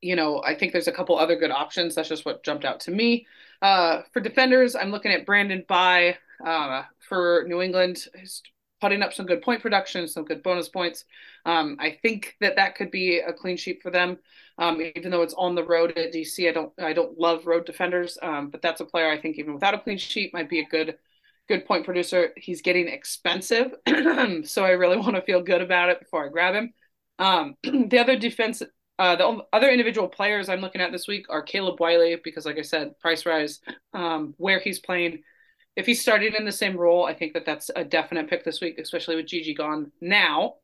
[0.00, 1.94] you know, I think there's a couple other good options.
[1.94, 3.26] That's just what jumped out to me.
[3.60, 8.06] Uh, for defenders, I'm looking at Brandon Bye uh, for New England.
[8.18, 8.42] He's
[8.80, 11.04] putting up some good point production, some good bonus points.
[11.44, 14.18] Um, I think that that could be a clean sheet for them.
[14.58, 17.66] Um, even though it's on the road at DC, I don't I don't love road
[17.66, 20.60] defenders, um, but that's a player I think even without a clean sheet might be
[20.60, 20.96] a good
[21.48, 22.30] good point producer.
[22.36, 23.74] He's getting expensive,
[24.44, 26.72] so I really want to feel good about it before I grab him.
[27.18, 28.62] Um, the other defense,
[28.98, 32.58] uh, the other individual players I'm looking at this week are Caleb Wiley because, like
[32.58, 33.60] I said, price rise,
[33.92, 35.22] um, where he's playing.
[35.76, 38.62] If he's starting in the same role, I think that that's a definite pick this
[38.62, 39.92] week, especially with Gigi gone.
[40.00, 40.54] Now,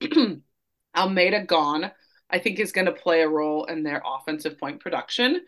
[0.97, 1.91] Almada gone.
[2.31, 5.43] I think is going to play a role in their offensive point production.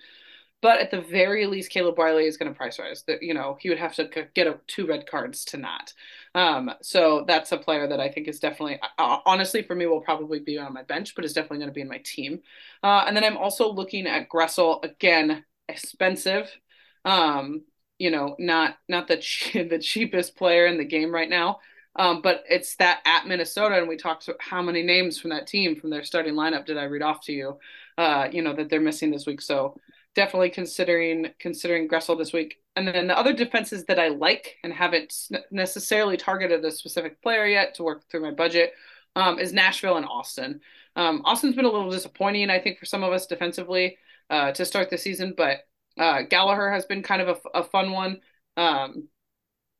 [0.64, 3.02] But at the very least, Caleb Wiley is going to price rise.
[3.06, 5.92] That you know he would have to get a, two red cards to not.
[6.34, 10.00] Um, so that's a player that I think is definitely, uh, honestly, for me, will
[10.00, 12.40] probably be on my bench, but is definitely going to be in my team.
[12.82, 16.50] Uh, and then I'm also looking at Gressel again, expensive.
[17.04, 17.64] Um,
[17.98, 19.16] you know, not not the
[19.68, 21.58] the cheapest player in the game right now.
[21.94, 25.76] Um, but it's that at Minnesota, and we talked how many names from that team
[25.76, 27.58] from their starting lineup did I read off to you?
[27.98, 29.78] Uh, you know that they're missing this week, so
[30.14, 32.60] definitely considering considering Gressel this week.
[32.76, 35.14] And then the other defenses that I like and haven't
[35.50, 38.72] necessarily targeted a specific player yet to work through my budget
[39.16, 40.60] um, is Nashville and Austin.
[40.96, 43.98] Um, Austin's been a little disappointing, I think, for some of us defensively
[44.30, 45.58] uh, to start the season, but
[45.98, 48.20] uh, Gallagher has been kind of a, a fun one.
[48.56, 49.08] Um,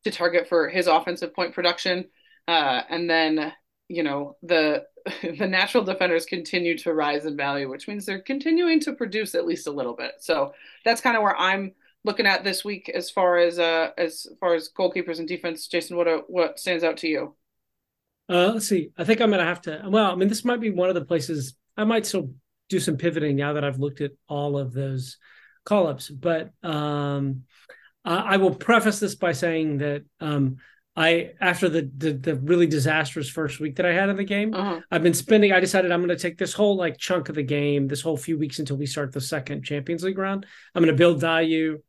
[0.05, 2.05] to target for his offensive point production.
[2.47, 3.53] Uh, and then,
[3.88, 4.85] you know, the
[5.38, 9.47] the natural defenders continue to rise in value, which means they're continuing to produce at
[9.47, 10.12] least a little bit.
[10.20, 11.73] So that's kind of where I'm
[12.05, 15.66] looking at this week as far as uh as far as goalkeepers and defense.
[15.66, 17.35] Jason, what what stands out to you?
[18.29, 18.90] Uh, let's see.
[18.97, 19.83] I think I'm gonna have to.
[19.87, 22.31] Well, I mean, this might be one of the places I might still
[22.70, 25.18] do some pivoting now that I've looked at all of those
[25.64, 26.09] call ups.
[26.09, 27.42] But um,
[28.05, 30.57] I will preface this by saying that um,
[30.96, 34.54] I after the, the, the really disastrous first week that I had in the game,
[34.54, 34.80] uh-huh.
[34.90, 35.52] I've been spending.
[35.52, 38.16] I decided I'm going to take this whole like chunk of the game, this whole
[38.16, 40.46] few weeks until we start the second Champions League round.
[40.74, 41.83] I'm going to build value,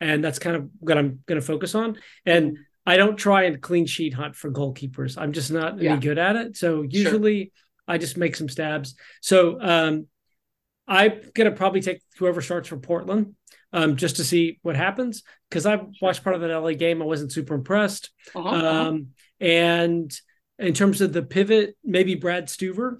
[0.00, 1.98] and that's kind of what I'm going to focus on.
[2.26, 2.62] And mm-hmm.
[2.86, 5.16] I don't try and clean sheet hunt for goalkeepers.
[5.16, 5.92] I'm just not yeah.
[5.92, 6.56] any good at it.
[6.56, 7.52] So usually sure.
[7.88, 8.94] I just make some stabs.
[9.22, 10.06] So um,
[10.86, 13.34] I'm going to probably take whoever starts for Portland
[13.72, 17.02] um, just to see what happens because I watched part of that LA game.
[17.02, 18.10] I wasn't super impressed.
[18.34, 18.66] Uh-huh, uh-huh.
[18.66, 19.08] um,
[19.40, 20.12] and
[20.58, 22.98] in terms of the pivot, maybe Brad Stuver.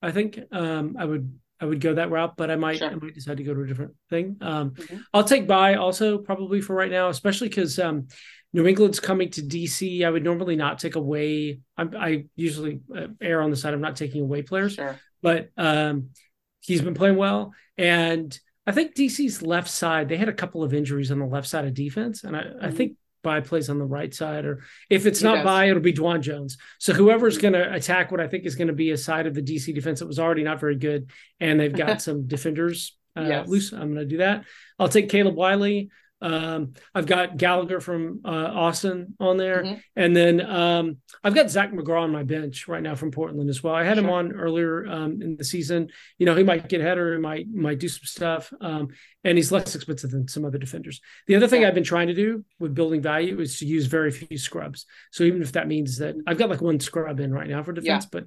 [0.00, 2.90] I think um, I would I would go that route, but I might sure.
[2.90, 4.36] I might decide to go to a different thing.
[4.40, 4.96] Um, mm-hmm.
[5.14, 8.08] I'll take Bye also probably for right now, especially because um,
[8.52, 10.04] New England's coming to DC.
[10.04, 11.60] I would normally not take away.
[11.76, 14.98] I, I usually uh, err on the side of not taking away players, sure.
[15.22, 16.08] but um,
[16.60, 20.72] he's been playing well, and I think DC's left side, they had a couple of
[20.72, 22.22] injuries on the left side of defense.
[22.24, 22.64] And I, mm-hmm.
[22.64, 25.44] I think Bye plays on the right side, or if it's he not does.
[25.44, 26.58] Bye, it'll be DeJuan Jones.
[26.78, 29.34] So whoever's going to attack what I think is going to be a side of
[29.34, 33.22] the DC defense that was already not very good, and they've got some defenders uh,
[33.22, 33.48] yes.
[33.48, 33.72] loose.
[33.72, 34.44] I'm going to do that.
[34.78, 35.90] I'll take Caleb Wiley.
[36.22, 39.80] Um, I've got Gallagher from uh, Austin on there, mm-hmm.
[39.96, 43.62] and then um, I've got Zac McGraw on my bench right now from Portland as
[43.62, 43.74] well.
[43.74, 44.04] I had sure.
[44.04, 45.88] him on earlier um, in the season.
[46.18, 48.88] You know, he might get header, he might might do some stuff, um,
[49.24, 51.00] and he's less expensive than some other defenders.
[51.26, 51.68] The other thing yeah.
[51.68, 54.86] I've been trying to do with building value is to use very few scrubs.
[55.10, 57.72] So even if that means that I've got like one scrub in right now for
[57.72, 58.08] defense, yeah.
[58.10, 58.24] but.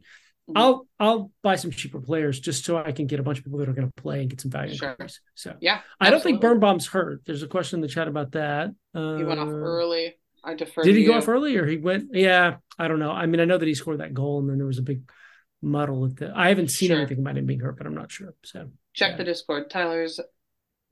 [0.53, 3.59] I'll I'll buy some cheaper players just so I can get a bunch of people
[3.59, 4.75] that are going to play and get some value.
[4.75, 4.95] Sure.
[5.33, 7.21] So yeah, I don't think Birnbaum's hurt.
[7.25, 8.69] There's a question in the chat about that.
[8.93, 10.15] Uh, he went off uh, early.
[10.43, 10.83] I defer.
[10.83, 11.07] Did he you.
[11.07, 12.09] go off early or he went?
[12.13, 13.11] Yeah, I don't know.
[13.11, 15.09] I mean, I know that he scored that goal and then there was a big
[15.61, 16.31] muddle at the.
[16.35, 16.97] I haven't seen sure.
[16.97, 18.35] anything about him being hurt, but I'm not sure.
[18.43, 19.17] So check yeah.
[19.17, 19.71] the Discord.
[19.71, 20.19] Tyler's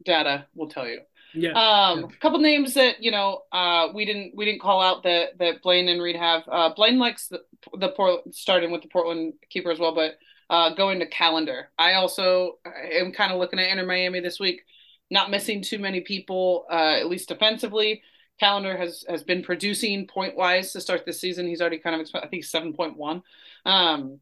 [0.03, 1.01] data will tell you.
[1.33, 1.51] Yeah.
[1.51, 2.05] Um, yeah.
[2.05, 5.61] a couple names that you know uh, we didn't we didn't call out that that
[5.61, 6.43] Blaine and Reed have.
[6.47, 7.41] Uh, Blaine likes the
[7.77, 10.17] the Port starting with the Portland keeper as well, but
[10.49, 11.69] uh, going to Callender.
[11.77, 14.63] I also am kind of looking at Inter Miami this week,
[15.09, 18.03] not missing too many people, uh, at least defensively.
[18.39, 21.47] Callender has has been producing point wise to start this season.
[21.47, 23.23] He's already kind of I think seven point one.
[23.65, 24.19] Um,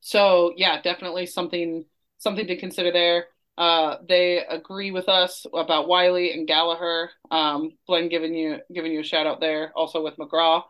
[0.00, 1.84] so yeah, definitely something
[2.18, 3.26] something to consider there.
[3.56, 7.10] Uh, they agree with us about Wiley and Gallagher.
[7.30, 10.62] Um, Glenn giving you giving you a shout out there, also with McGraw.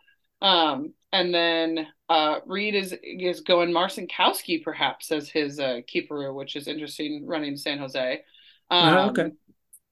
[0.43, 6.57] Um, and then uh, Reed is is going Marcinkowski perhaps as his uh, keeper, which
[6.57, 7.27] is interesting.
[7.27, 8.23] Running San Jose.
[8.71, 9.33] Um, uh, okay.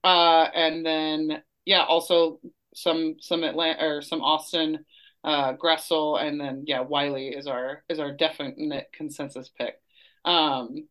[0.04, 2.40] Uh, and then yeah, also
[2.74, 4.84] some some Atlanta or some Austin,
[5.24, 9.76] uh, Gressel, and then yeah, Wiley is our is our definite consensus pick.
[10.24, 10.88] Um,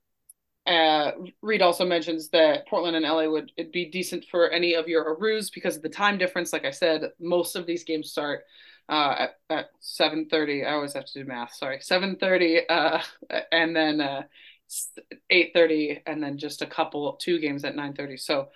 [0.68, 4.88] uh, Reed also mentions that Portland and LA would it'd be decent for any of
[4.88, 6.54] your Arus because of the time difference.
[6.54, 8.44] Like I said, most of these games start
[8.88, 10.68] uh, at, at 7.30.
[10.68, 11.56] I always have to do math.
[11.56, 13.02] Sorry, 7.30 uh,
[13.52, 14.24] and then uh,
[15.32, 18.20] 8.30 and then just a couple, two games at 9.30.
[18.20, 18.50] So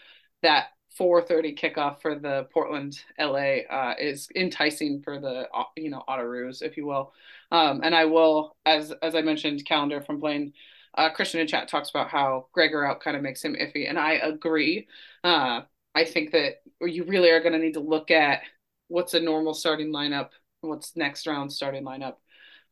[0.44, 0.68] that
[1.00, 6.62] 4.30 kickoff for the Portland LA uh, is enticing for the, uh, you know, Autoroos,
[6.62, 7.14] if you will.
[7.52, 10.54] Um, and I will, as as I mentioned, Callender from Blaine–
[10.98, 14.00] uh, Christian in chat talks about how Gregore out kind of makes him iffy, and
[14.00, 14.88] I agree.
[15.24, 15.62] Uh,
[15.94, 18.42] I think that you really are going to need to look at
[18.88, 20.30] what's a normal starting lineup,
[20.62, 22.16] what's next round starting lineup,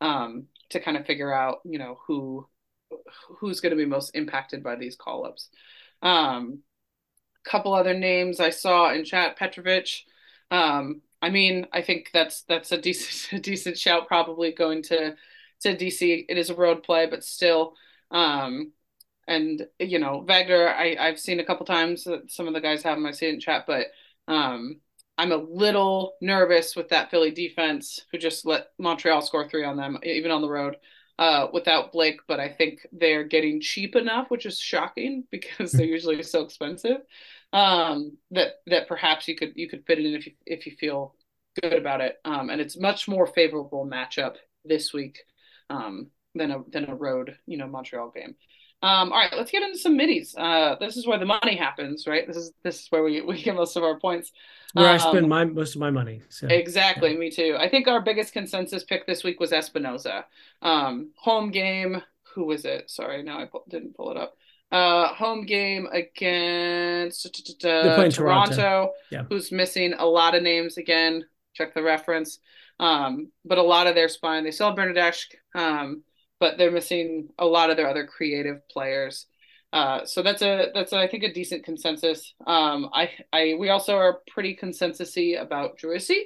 [0.00, 2.46] um, to kind of figure out, you know, who
[3.40, 5.48] who's going to be most impacted by these call ups.
[6.02, 6.60] Um,
[7.44, 9.88] couple other names I saw in chat, Petrovic.
[10.50, 15.16] Um, I mean, I think that's that's a decent a decent shout, probably going to
[15.60, 16.26] to DC.
[16.28, 17.74] It is a road play, but still,
[18.14, 18.72] um,
[19.26, 22.82] and you know, Wagner, I I've seen a couple times that some of the guys
[22.84, 23.06] have him.
[23.06, 23.88] I see it in chat, but
[24.28, 24.80] um,
[25.18, 29.76] I'm a little nervous with that Philly defense who just let Montreal score three on
[29.76, 30.76] them, even on the road,
[31.18, 32.20] uh, without Blake.
[32.28, 36.98] But I think they're getting cheap enough, which is shocking because they're usually so expensive.
[37.52, 40.72] Um, that that perhaps you could you could fit it in if you if you
[40.78, 41.14] feel
[41.60, 42.16] good about it.
[42.24, 45.20] Um, and it's much more favorable matchup this week
[45.70, 48.34] um, than a than a road, you know, Montreal game.
[48.82, 50.34] Um, all right, let's get into some middies.
[50.36, 52.26] Uh, this is where the money happens, right?
[52.26, 54.30] This is this is where we, we get most of our points.
[54.74, 56.22] Where um, I spend my most of my money.
[56.28, 56.48] So.
[56.48, 57.18] Exactly, yeah.
[57.18, 57.56] me too.
[57.58, 60.24] I think our biggest consensus pick this week was Espinoza.
[60.60, 62.02] Um, home game.
[62.34, 62.90] Who was it?
[62.90, 64.36] Sorry, now I didn't pull it up.
[64.72, 67.26] Uh, home game against
[67.64, 68.90] uh, Toronto, Toronto.
[69.10, 69.22] Yeah.
[69.28, 71.24] who's missing a lot of names again.
[71.54, 72.40] check the reference.
[72.80, 76.02] Um, but a lot of their spine, they still have Bernardeschi, um,
[76.44, 79.24] but they're missing a lot of their other creative players.
[79.72, 82.34] Uh, so that's a that's a, I think a decent consensus.
[82.46, 86.24] Um, I I we also are pretty consensusy about Driussi.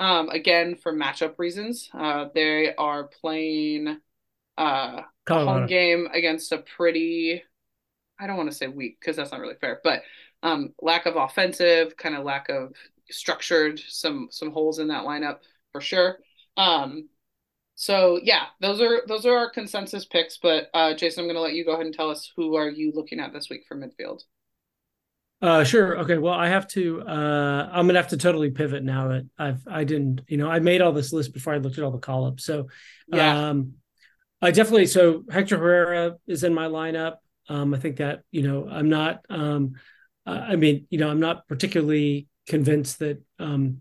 [0.00, 1.88] Um, again for matchup reasons.
[1.94, 4.00] Uh, they are playing
[4.58, 7.40] uh, a home game against a pretty
[8.18, 10.02] I don't want to say weak because that's not really fair, but
[10.42, 12.74] um, lack of offensive, kind of lack of
[13.08, 15.38] structured, some some holes in that lineup
[15.70, 16.18] for sure.
[16.56, 17.08] Um,
[17.80, 20.36] so yeah, those are those are our consensus picks.
[20.36, 22.68] But uh, Jason, I'm going to let you go ahead and tell us who are
[22.68, 24.20] you looking at this week for midfield.
[25.40, 26.00] Uh, sure.
[26.00, 26.18] Okay.
[26.18, 27.00] Well, I have to.
[27.00, 30.20] Uh, I'm gonna have to totally pivot now that I've I didn't.
[30.28, 32.44] You know, I made all this list before I looked at all the call ups.
[32.44, 32.68] So,
[33.08, 33.48] yeah.
[33.48, 33.76] Um,
[34.42, 34.84] I definitely.
[34.84, 37.16] So Hector Herrera is in my lineup.
[37.48, 39.24] Um, I think that you know I'm not.
[39.30, 39.76] Um,
[40.26, 43.78] I mean, you know, I'm not particularly convinced that um,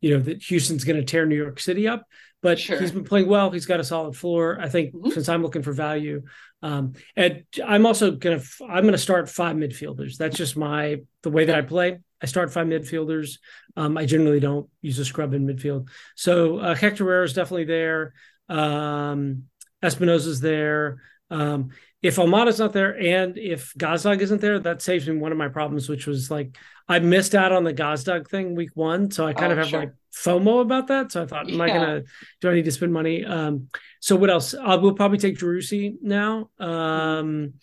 [0.00, 2.04] you know that Houston's going to tear New York City up
[2.42, 2.78] but sure.
[2.78, 3.50] he's been playing well.
[3.50, 4.58] He's got a solid floor.
[4.60, 5.10] I think mm-hmm.
[5.10, 6.22] since I'm looking for value,
[6.62, 10.16] um, and I'm also gonna I'm gonna start five midfielders.
[10.16, 11.98] That's just my the way that I play.
[12.22, 13.38] I start five midfielders.
[13.76, 15.88] Um, I generally don't use a scrub in midfield.
[16.16, 18.14] So uh, Hector Herrera is definitely there.
[18.48, 19.44] Um,
[19.82, 21.00] Espinoza's there.
[21.30, 21.70] Um,
[22.00, 25.48] if Almada's not there and if Gazdag isn't there, that saves me one of my
[25.48, 26.56] problems, which was like
[26.88, 29.10] I missed out on the Gazdag thing week one.
[29.10, 29.80] So I kind oh, of have sure.
[29.80, 31.12] like FOMO about that.
[31.12, 31.64] So I thought, am yeah.
[31.64, 32.02] I gonna
[32.40, 33.24] do I need to spend money?
[33.24, 33.68] Um,
[34.00, 34.54] so what else?
[34.54, 36.50] I will probably take Driussi now.
[36.58, 37.54] Um,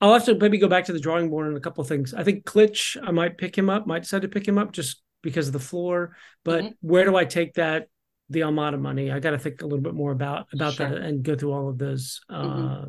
[0.00, 2.14] I'll have to maybe go back to the drawing board on a couple of things.
[2.14, 5.02] I think Klich, I might pick him up, might decide to pick him up just
[5.22, 6.16] because of the floor.
[6.44, 6.88] But mm-hmm.
[6.88, 7.88] where do I take that
[8.30, 9.10] the Almada money?
[9.10, 10.88] I got to think a little bit more about about sure.
[10.88, 12.20] that and go through all of those.
[12.30, 12.66] Mm-hmm.
[12.66, 12.86] Uh,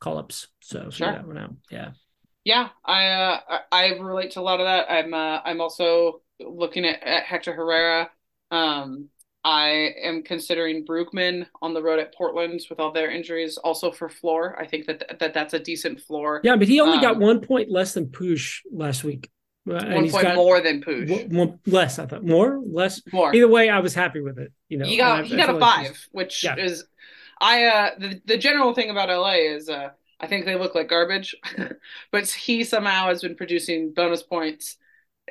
[0.00, 0.48] call ups.
[0.60, 1.12] So sure.
[1.12, 1.54] that one out.
[1.70, 1.90] Yeah.
[2.42, 4.90] Yeah, I uh, I relate to a lot of that.
[4.90, 8.10] I'm uh, I'm also looking at, at Hector Herrera.
[8.50, 9.10] Um,
[9.44, 14.08] I am considering Brugman on the road at Portland with all their injuries, also for
[14.08, 14.58] floor.
[14.58, 16.40] I think that that that's a decent floor.
[16.42, 19.30] Yeah, but he only um, got one point less than Puig last week.
[19.66, 20.82] And one point more than.
[21.28, 22.24] One, less, I thought.
[22.24, 23.02] More, less.
[23.12, 23.34] More.
[23.34, 24.52] Either way, I was happy with it.
[24.68, 26.56] You know, he got he got a like five, which yeah.
[26.56, 26.84] is
[27.40, 30.88] I uh the, the general thing about LA is uh I think they look like
[30.88, 31.34] garbage,
[32.12, 34.76] but he somehow has been producing bonus points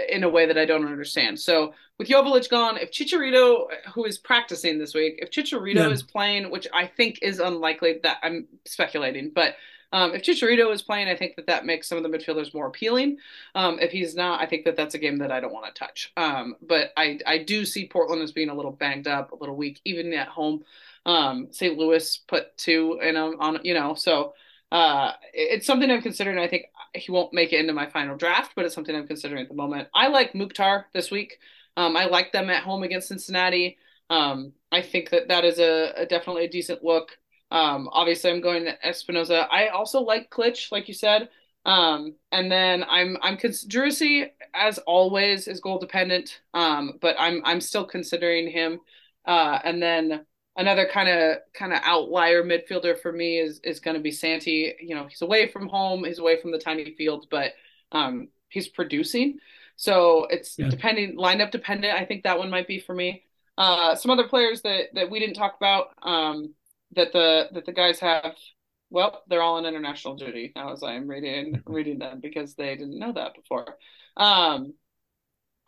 [0.07, 1.39] in a way that I don't understand.
[1.39, 5.89] So with Joveljic gone, if Chicharito, who is practicing this week, if Chicharito yeah.
[5.89, 9.55] is playing, which I think is unlikely, that I'm speculating, but
[9.91, 12.67] um, if Chicharito is playing, I think that that makes some of the midfielders more
[12.67, 13.17] appealing.
[13.55, 15.79] Um, if he's not, I think that that's a game that I don't want to
[15.79, 16.11] touch.
[16.15, 19.55] Um, but I I do see Portland as being a little banged up, a little
[19.55, 20.63] weak, even at home.
[21.05, 21.77] Um, St.
[21.77, 24.33] Louis put two in on, on you know, so
[24.71, 26.37] uh, it's something I'm considering.
[26.37, 29.41] I think he won't make it into my final draft, but it's something I'm considering
[29.41, 29.87] at the moment.
[29.93, 31.39] I like Mukhtar this week.
[31.77, 33.77] Um, I like them at home against Cincinnati.
[34.09, 37.17] Um, I think that that is a, a definitely a decent look.
[37.51, 39.47] Um, obviously, I'm going to Espinoza.
[39.49, 41.29] I also like Klich, like you said.
[41.65, 43.67] Um, and then I'm I'm cons-
[44.53, 46.41] as always, is goal dependent.
[46.53, 48.79] Um, but I'm I'm still considering him.
[49.25, 53.95] Uh, and then another kind of kind of outlier midfielder for me is is going
[53.95, 54.73] to be Santi.
[54.79, 57.53] You know, he's away from home, he's away from the tiny field, but
[57.91, 59.39] um, he's producing.
[59.75, 60.69] So it's yeah.
[60.69, 61.93] depending lineup dependent.
[61.93, 63.23] I think that one might be for me.
[63.57, 66.53] Uh, some other players that that we didn't talk about um,
[66.95, 68.35] that the that the guys have.
[68.91, 71.71] Well, they're all on international duty now as I'm reading mm-hmm.
[71.71, 73.77] reading them because they didn't know that before.
[74.17, 74.73] Um,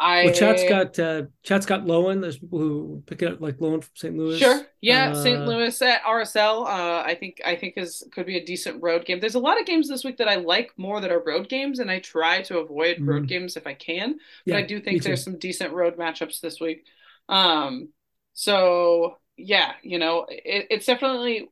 [0.02, 2.22] I well, chat's got uh, chat's got Lowen.
[2.22, 4.18] There's people who pick it up like Lowen from St.
[4.18, 4.40] Louis.
[4.40, 5.46] Sure, yeah, uh, St.
[5.46, 6.66] Louis at RSL.
[6.66, 9.20] Uh, I think I think is could be a decent road game.
[9.20, 11.78] There's a lot of games this week that I like more that are road games,
[11.78, 13.10] and I try to avoid mm-hmm.
[13.10, 14.18] road games if I can.
[14.48, 16.88] But yeah, I do think there's some decent road matchups this week.
[17.30, 17.90] Um,
[18.34, 21.50] so yeah, you know, it, it's definitely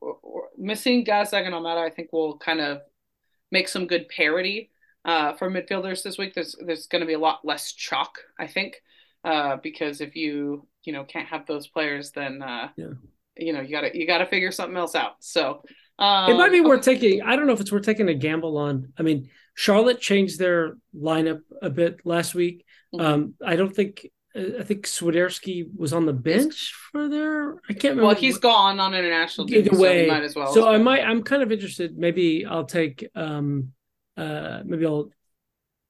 [0.57, 1.85] missing Gazdag and Almada.
[1.85, 2.81] I think will kind of
[3.51, 4.71] make some good parity
[5.05, 6.33] uh, for midfielders this week.
[6.33, 8.81] There's there's going to be a lot less chalk, I think,
[9.23, 12.87] uh, because if you you know can't have those players, then uh, yeah.
[13.37, 15.15] you know you got to you got to figure something else out.
[15.19, 15.63] So
[15.97, 17.21] um, it might be worth taking.
[17.21, 18.93] I don't know if it's worth taking a gamble on.
[18.97, 22.65] I mean, Charlotte changed their lineup a bit last week.
[22.93, 23.05] Mm-hmm.
[23.05, 24.07] Um, I don't think.
[24.59, 27.55] I think Swiderski was on the bench for there.
[27.69, 28.03] I can't remember.
[28.03, 30.53] Well, he's gone on international duty, Either way, so might as well.
[30.53, 31.03] So I might.
[31.03, 31.97] I'm kind of interested.
[31.97, 33.07] Maybe I'll take.
[33.15, 33.73] um
[34.19, 35.09] uh, maybe I'll,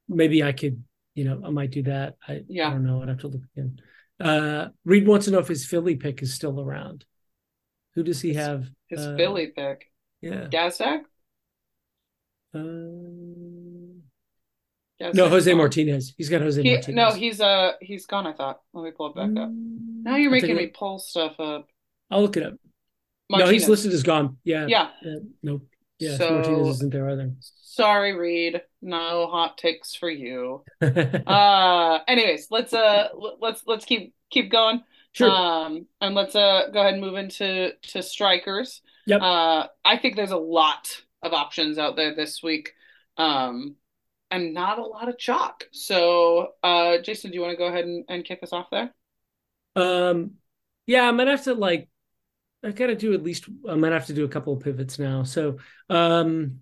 [0.07, 0.83] maybe I could,
[1.15, 2.15] you know, I might do that.
[2.27, 2.67] I, yeah.
[2.67, 3.01] I don't know.
[3.01, 3.81] I'd have to look again.
[4.19, 7.05] Uh, Reed wants to know if his Philly pick is still around.
[7.95, 8.69] Who does he have?
[8.87, 9.91] His uh, Philly pick.
[10.21, 10.47] Yeah.
[10.51, 11.01] Gazdag?
[12.53, 13.58] Um,
[15.13, 15.53] no, Jose.
[15.53, 16.13] Martinez.
[16.17, 16.95] He's got Jose he, Martinez.
[16.95, 18.27] No, he's uh he's gone.
[18.27, 18.61] I thought.
[18.73, 19.49] Let me pull it back up.
[19.51, 21.67] Now you're making me pull stuff up.
[22.11, 22.53] I'll look it up.
[23.29, 23.47] Martinez.
[23.47, 24.37] No, he's listed as gone.
[24.43, 24.65] Yeah.
[24.67, 24.89] Yeah.
[25.05, 25.67] Uh, nope.
[25.99, 27.31] Yeah, so, Martinez isn't there either.
[27.39, 28.61] Sorry, Reed.
[28.81, 30.63] No hot takes for you.
[30.81, 34.83] uh anyways, let's uh let's let's keep keep going.
[35.11, 35.29] Sure.
[35.29, 38.81] Um and let's uh go ahead and move into to strikers.
[39.07, 39.21] Yep.
[39.21, 42.73] Uh I think there's a lot of options out there this week.
[43.17, 43.75] Um
[44.31, 45.65] and not a lot of chalk.
[45.71, 48.93] So uh Jason, do you want to go ahead and, and kick us off there?
[49.75, 50.31] Um
[50.85, 51.89] yeah, I'm gonna have to like
[52.63, 55.23] I gotta do at least I might have to do a couple of pivots now.
[55.23, 55.57] So
[55.89, 56.59] um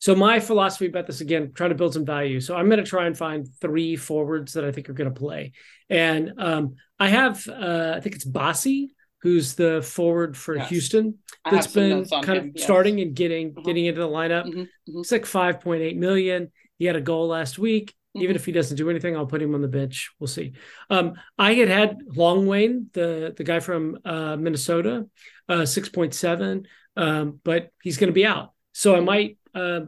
[0.00, 2.40] so my philosophy about this again, trying to build some value.
[2.40, 5.52] So I'm gonna try and find three forwards that I think are gonna play.
[5.88, 10.68] And um I have uh I think it's Bossy who's the forward for yes.
[10.68, 11.18] Houston
[11.50, 12.64] that's been kind of yes.
[12.64, 13.62] starting and getting uh-huh.
[13.64, 14.46] getting into the lineup.
[14.46, 14.60] Mm-hmm.
[14.60, 15.00] Mm-hmm.
[15.00, 16.50] It's like 5.8 million.
[16.78, 17.94] He had a goal last week.
[18.16, 18.22] Mm-hmm.
[18.24, 20.10] Even if he doesn't do anything, I'll put him on the bench.
[20.18, 20.52] We'll see.
[20.88, 25.06] Um, I had had Hlongwane, the the guy from uh, Minnesota,
[25.48, 26.66] uh, six point seven,
[26.96, 28.52] um, but he's going to be out.
[28.72, 29.38] So I might.
[29.54, 29.80] Uh,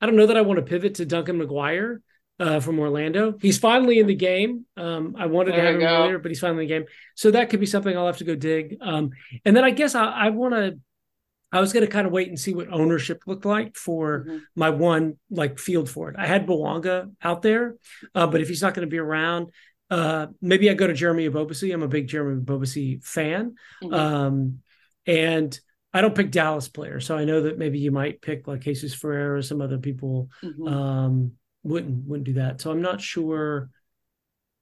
[0.00, 1.98] I don't know that I want to pivot to Duncan McGuire
[2.38, 3.34] uh, from Orlando.
[3.40, 4.64] He's finally in the game.
[4.76, 6.04] Um, I wanted there to have him go.
[6.04, 6.84] earlier, but he's finally in the game.
[7.16, 8.76] So that could be something I'll have to go dig.
[8.80, 9.10] Um,
[9.44, 10.78] and then I guess I, I want to
[11.50, 14.38] I was going to kind of wait and see what ownership looked like for mm-hmm.
[14.54, 16.16] my one like field for it.
[16.18, 17.76] I had Bouanga out there,
[18.14, 19.50] uh, but if he's not going to be around,
[19.90, 21.72] uh, maybe I go to Jeremy Ebobisse.
[21.72, 23.94] I'm a big Jeremy Ebobisse fan, mm-hmm.
[23.94, 24.58] um,
[25.06, 25.58] and
[25.92, 28.94] I don't pick Dallas players, so I know that maybe you might pick like Jesus
[28.94, 30.68] Ferreira or some other people mm-hmm.
[30.68, 31.32] um,
[31.62, 32.60] wouldn't wouldn't do that.
[32.60, 33.70] So I'm not sure.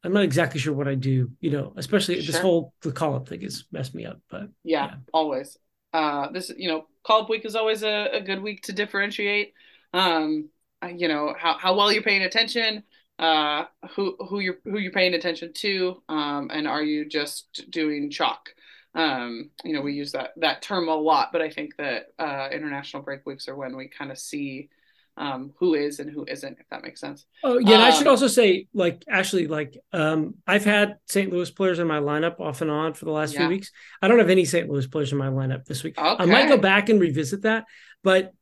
[0.05, 2.33] I'm not exactly sure what I do, you know, especially sure.
[2.33, 4.21] this whole the call up thing has messed me up.
[4.31, 4.95] But yeah, yeah.
[5.13, 5.59] always
[5.97, 9.55] uh, this you know call up week is always a, a good week to differentiate.
[9.95, 10.51] Um,
[10.95, 12.83] you know how, how well you're paying attention
[13.19, 18.11] uh, who who you're who you're paying attention to um, and are you just doing
[18.11, 18.51] chalk?
[18.95, 22.49] Um, you know we use that that term a lot but i think that uh,
[22.51, 24.71] international break weeks are when we kind of see
[25.17, 27.27] um, who is and who isn't, if that makes sense.
[27.43, 31.33] Oh yeah, um, I should um, also say, like, actually, like, um, I've had St.
[31.33, 33.41] Louis players in my lineup off and on for the last yeah.
[33.41, 33.71] few weeks.
[34.03, 34.69] I don't have any St.
[34.69, 35.99] Louis players in my lineup this week.
[35.99, 36.23] Okay.
[36.23, 37.65] I might go back and revisit that,
[38.03, 38.33] but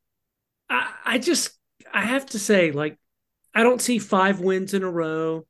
[0.69, 1.53] I, I just
[1.93, 2.99] I have to say, like,
[3.55, 5.47] I don't see five wins in a row.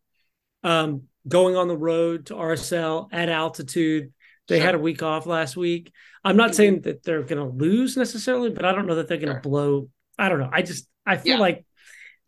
[0.63, 4.13] Um, going on the road to RSL at altitude.
[4.49, 4.67] They sure.
[4.67, 5.93] had a week off last week.
[6.23, 6.57] I'm not mm-hmm.
[6.57, 9.35] saying that they're going to lose necessarily, but I don't know that they're going to
[9.35, 9.41] sure.
[9.41, 9.89] blow.
[10.19, 10.51] I don't know.
[10.53, 11.41] I just I feel yeah.
[11.41, 11.65] like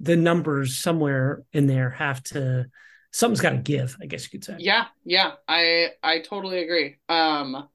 [0.01, 2.67] the numbers somewhere in there have to
[3.13, 3.97] something's got to give.
[4.01, 4.57] I guess you could say.
[4.59, 6.97] Yeah, yeah, I I totally agree.
[7.09, 7.69] Um,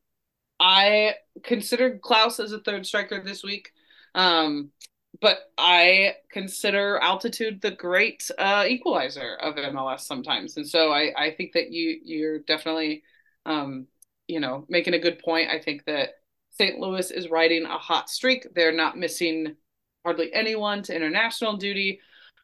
[0.59, 3.71] I considered Klauss as a third striker this week.
[4.13, 4.71] Um,
[5.19, 11.31] but I consider altitude the great uh, equalizer of MLS sometimes, and so I, I
[11.31, 13.03] think that you you're definitely,
[13.45, 13.87] um,
[14.27, 15.49] you know, making a good point.
[15.49, 16.09] I think that
[16.51, 16.79] St.
[16.79, 18.47] Louis is riding a hot streak.
[18.53, 19.55] They're not missing
[20.03, 21.99] hardly anyone to international duty.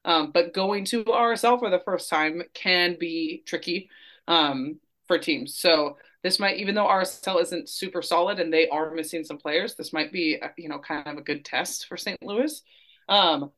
[0.06, 3.90] Um, but going to RSL for the first time can be tricky
[4.28, 5.58] um, for teams.
[5.58, 9.76] So this might, even though RSL isn't super solid and they are missing some players,
[9.76, 12.22] this might be, you know, kind of a good test for St.
[12.24, 12.62] Louis.
[13.10, 13.52] Um,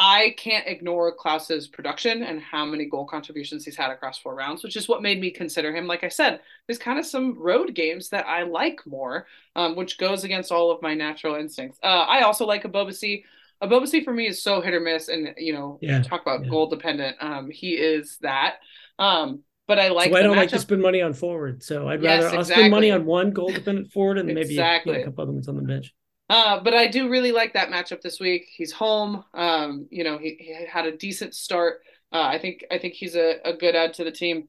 [0.00, 4.62] I can't ignore Klauss's production and how many goal contributions he's had across four rounds,
[4.62, 5.88] which is what made me consider him.
[5.88, 9.26] Like I said, there's kind of some road games that I like more,
[9.56, 11.80] um, which goes against all of my natural instincts.
[11.82, 13.24] Uh, I also like Ebobisse.
[13.62, 16.50] Ebobisse for me is so hit or miss, and you know, yeah, talk about yeah.
[16.50, 17.16] goal dependent.
[17.20, 18.56] Um, he is that.
[18.98, 20.10] Um, but I like.
[20.10, 21.62] So I don't like to spend money on forward.
[21.62, 24.98] So I'd yes, rather I'll spend money on one goal dependent forward and maybe exactly.
[24.98, 25.94] a, a couple other ones on the bench.
[26.30, 28.46] Uh, but I do really like that matchup this week.
[28.54, 29.24] He's home.
[29.34, 31.80] Um, you know, he, he had a decent start.
[32.12, 34.48] Uh, I think I think he's a, a good add to the team.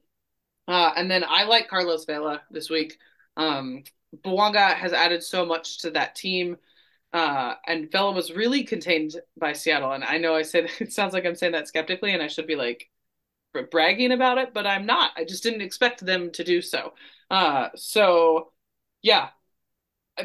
[0.67, 2.97] Uh, and then I like Carlos Vela this week.
[3.37, 3.83] Um,
[4.23, 6.57] Bouanga has added so much to that team.
[7.13, 9.91] Uh, and Vela was really contained by Seattle.
[9.93, 12.47] And I know I said it sounds like I'm saying that skeptically, and I should
[12.47, 12.89] be like
[13.71, 15.11] bragging about it, but I'm not.
[15.17, 16.93] I just didn't expect them to do so.
[17.31, 18.51] Uh, so
[19.01, 19.29] yeah,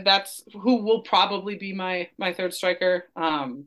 [0.05, 3.05] that's who will probably be my my third striker.
[3.17, 3.67] Um,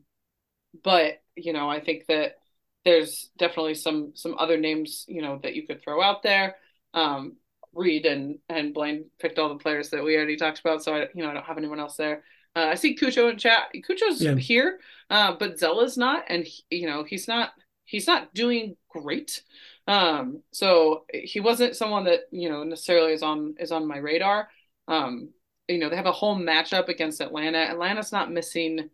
[0.84, 2.38] but you know, I think that
[2.84, 6.56] there's definitely some some other names you know that you could throw out there.
[6.94, 7.36] Um,
[7.74, 11.08] Reed and and Blaine picked all the players that we already talked about, so I
[11.14, 12.24] you know I don't have anyone else there.
[12.58, 13.68] Uh, I see Cucho in chat.
[13.72, 14.34] Cucho's yeah.
[14.34, 14.80] here,
[15.10, 17.52] uh, but Zella's not, and he, you know he's not
[17.84, 19.42] he's not doing great.
[19.86, 24.48] Um, so he wasn't someone that you know necessarily is on is on my radar.
[24.88, 25.28] Um,
[25.68, 27.58] you know they have a whole matchup against Atlanta.
[27.58, 28.90] Atlanta's not missing.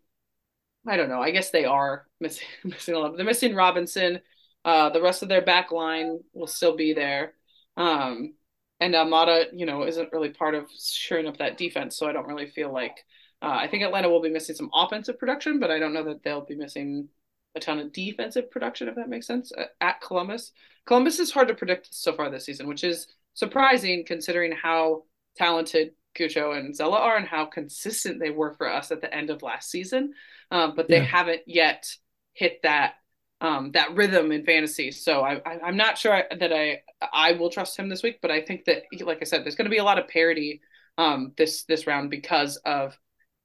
[0.87, 1.21] I don't know.
[1.21, 3.17] I guess they are missing missing a lot.
[3.17, 4.19] They're missing Robinson.
[4.63, 7.33] Uh, the rest of their back line will still be there.
[7.77, 8.35] Um,
[8.79, 11.97] and Almada, you know, isn't really part of shoring up that defense.
[11.97, 13.03] So I don't really feel like
[13.41, 16.23] uh, I think Atlanta will be missing some offensive production, but I don't know that
[16.23, 17.09] they'll be missing
[17.55, 19.51] a ton of defensive production, if that makes sense.
[19.79, 20.51] At Columbus,
[20.85, 25.03] Columbus is hard to predict so far this season, which is surprising considering how
[25.37, 29.29] talented Cucho and Zella are and how consistent they were for us at the end
[29.29, 30.13] of last season.
[30.51, 31.03] Um, but they yeah.
[31.03, 31.93] haven't yet
[32.33, 32.95] hit that
[33.41, 34.91] um, that rhythm in fantasy.
[34.91, 36.81] So I, I, am not sure that I
[37.13, 39.65] I will trust him this week, but I think that, like I said, there's going
[39.65, 40.61] to be a lot of parity
[40.97, 42.97] um, this this round because of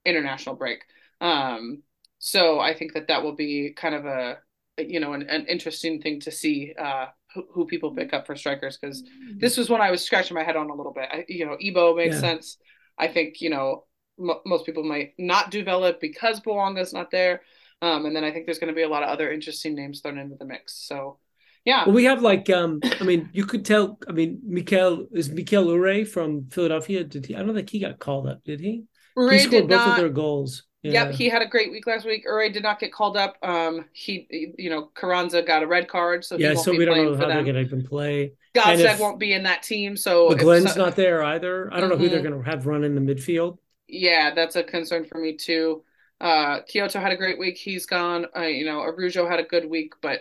[0.04, 0.80] international break.
[1.20, 1.82] Um,
[2.18, 4.38] so I think that that will be kind of a
[4.78, 8.34] you know an, an interesting thing to see uh, who, who, people pick up for
[8.34, 9.02] strikers because
[9.36, 11.08] this was one I was scratching my head on a little bit.
[11.10, 12.20] I, you know, Ebo makes yeah.
[12.20, 12.58] sense.
[12.98, 13.84] I think you know
[14.18, 17.42] m- most people might not do Vela because Bouanga's not there.
[17.82, 20.00] Um, and then I think there's going to be a lot of other interesting names
[20.00, 20.74] thrown into the mix.
[20.74, 21.18] So,
[21.64, 21.84] yeah.
[21.86, 23.98] Well, we have like, um, I mean, you could tell.
[24.06, 27.04] I mean, Mikel is Mikel Uhre from Philadelphia.
[27.04, 27.36] Did he?
[27.36, 28.44] I don't think he got called up.
[28.44, 28.84] Did he?
[29.16, 30.64] Uhre he scored both not, of their goals.
[30.82, 31.04] Yeah.
[31.04, 32.26] Yep, he had a great week last week.
[32.26, 33.36] Uhre did not get called up.
[33.42, 36.54] Um, he, you know, Carranza got a red card, so yeah.
[36.54, 38.32] so we don't know how they're going to even play.
[38.54, 41.72] Gazdag won't be in that team, so Glenn's not there either.
[41.72, 41.98] I don't mm-hmm.
[41.98, 43.58] know who they're going to have run in the midfield.
[43.88, 45.84] Yeah, that's a concern for me too.
[46.20, 47.58] Uh, Kyoto had a great week.
[47.58, 48.26] He's gone.
[48.34, 50.20] Uh, you know, Araujo had a good week, but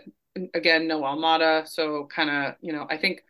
[0.53, 1.67] again, no Almada.
[1.67, 3.23] So kind of, you know, I think.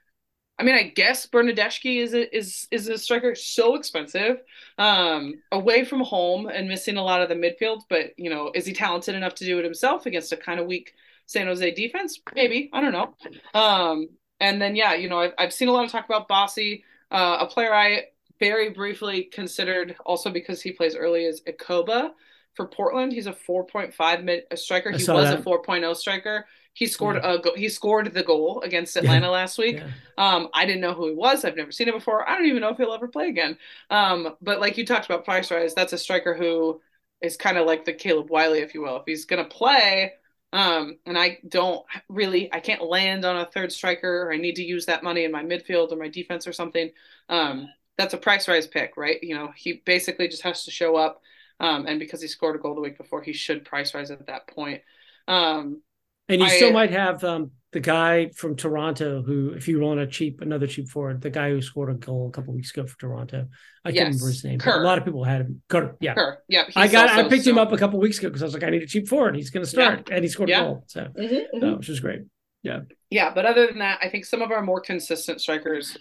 [0.60, 4.42] I mean, I guess Bernardeschi is a, is is a striker so expensive,
[4.78, 7.84] um, away from home and missing a lot of the midfield.
[7.90, 10.68] But you know, is he talented enough to do it himself against a kind of
[10.68, 10.94] weak
[11.28, 12.20] San Jose defense?
[12.36, 13.16] Maybe I don't know.
[13.54, 14.10] Um,
[14.42, 17.38] and then yeah, you know, I've I've seen a lot of talk about Bossy, uh,
[17.40, 18.04] a player I
[18.40, 22.12] very briefly considered also because he plays early as Ekoba
[22.56, 23.14] for Portland.
[23.14, 24.92] He's a 4.5 mid a striker.
[24.92, 25.40] He was that.
[25.40, 26.46] a 4.0 striker.
[26.80, 27.34] He scored yeah.
[27.34, 29.32] a go- he scored the goal against Atlanta yeah.
[29.32, 29.80] last week.
[29.80, 29.90] Yeah.
[30.18, 31.44] Um, I didn't know who he was.
[31.44, 32.28] I've never seen him before.
[32.28, 33.58] I don't even know if he'll ever play again.
[33.90, 36.80] Um, but like you talked about price rise, that's a striker who
[37.22, 38.96] is kind of like the Caleb Wiley, if you will.
[38.96, 40.14] If he's gonna play,
[40.54, 44.56] um, and I don't really, I can't land on a third striker, or I need
[44.56, 46.92] to use that money in my midfield or my defense or something.
[47.28, 47.68] Um,
[47.98, 49.22] that's a price rise pick, right?
[49.22, 51.22] You know, he basically just has to show up
[51.60, 54.28] um, and because he scored a goal the week before, he should price rise at
[54.28, 54.82] that point.
[55.28, 55.82] Um,
[56.30, 60.00] and you I, still might have um, the guy from Toronto who, if you want
[60.00, 62.88] a cheap, another cheap forward, the guy who scored a goal a couple weeks ago
[62.88, 63.48] for Toronto.
[63.84, 63.98] I yes.
[63.98, 64.60] can't remember his name.
[64.66, 65.62] A lot of people had him.
[65.70, 66.14] Kerr, yeah.
[66.14, 66.40] Kerr.
[66.48, 66.64] Yeah.
[66.76, 67.52] I got, I picked so.
[67.52, 69.36] him up a couple weeks ago because I was like, I need a cheap forward.
[69.36, 70.08] He's going to start.
[70.08, 70.16] Yeah.
[70.16, 70.62] And he scored yeah.
[70.62, 70.84] a goal.
[70.88, 71.60] So, mm-hmm, mm-hmm.
[71.60, 72.22] No, which is great.
[72.64, 72.82] Yeah.
[73.10, 73.34] Yeah.
[73.34, 75.98] But other than that, I think some of our more consistent strikers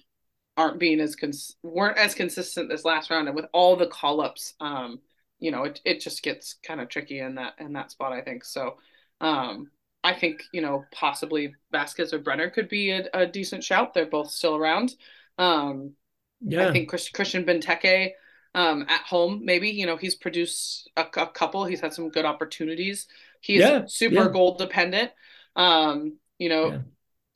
[0.59, 4.21] aren't being as cons- weren't as consistent this last round and with all the call
[4.21, 4.99] ups um
[5.39, 8.21] you know it, it just gets kind of tricky in that in that spot i
[8.21, 8.77] think so
[9.21, 9.71] um
[10.05, 14.07] i think you know possibly Vazquez or brenner could be a, a decent shout they're
[14.07, 14.95] both still around
[15.39, 15.93] um
[16.41, 18.11] yeah i think Chris, christian benteke
[18.55, 22.25] um at home maybe you know he's produced a, a couple he's had some good
[22.25, 23.07] opportunities
[23.41, 24.29] he's yeah, super yeah.
[24.29, 25.11] goal dependent
[25.57, 26.79] um you know yeah.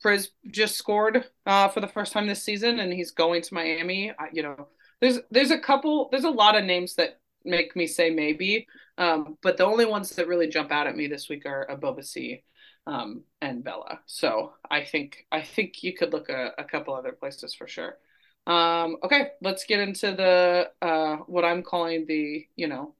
[0.03, 4.11] Priz just scored uh, for the first time this season, and he's going to Miami.
[4.11, 4.67] I, you know,
[4.99, 9.37] there's there's a couple, there's a lot of names that make me say maybe, um,
[9.41, 12.41] but the only ones that really jump out at me this week are Ebobisse
[12.87, 13.99] um, and Vela.
[14.05, 17.97] So I think I think you could look a, a couple other places for sure.
[18.45, 22.95] Um, okay, let's get into the uh, what I'm calling the you know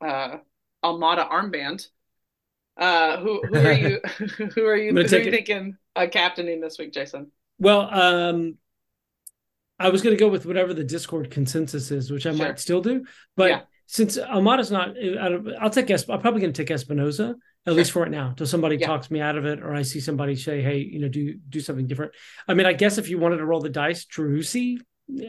[0.00, 0.38] uh,
[0.84, 1.88] Almada armband.
[2.76, 4.00] Uh, who who are you?
[4.54, 4.92] who are you?
[4.92, 7.30] Who are you thinking uh, captaining this week, Jason?
[7.58, 8.58] Well, um,
[9.78, 12.46] I was going to go with whatever the Discord consensus is, which I sure.
[12.46, 13.04] might still do.
[13.36, 13.60] But yeah.
[13.86, 14.94] Since Almada's not,
[15.60, 17.30] I'll take Esp- I'm probably going to take Espinoza
[17.66, 17.74] at sure.
[17.74, 18.86] least for right now, until somebody yeah.
[18.86, 21.60] talks me out of it, or I see somebody say, "Hey, you know, do do
[21.60, 22.12] something different."
[22.46, 24.78] I mean, I guess if you wanted to roll the dice, Driussi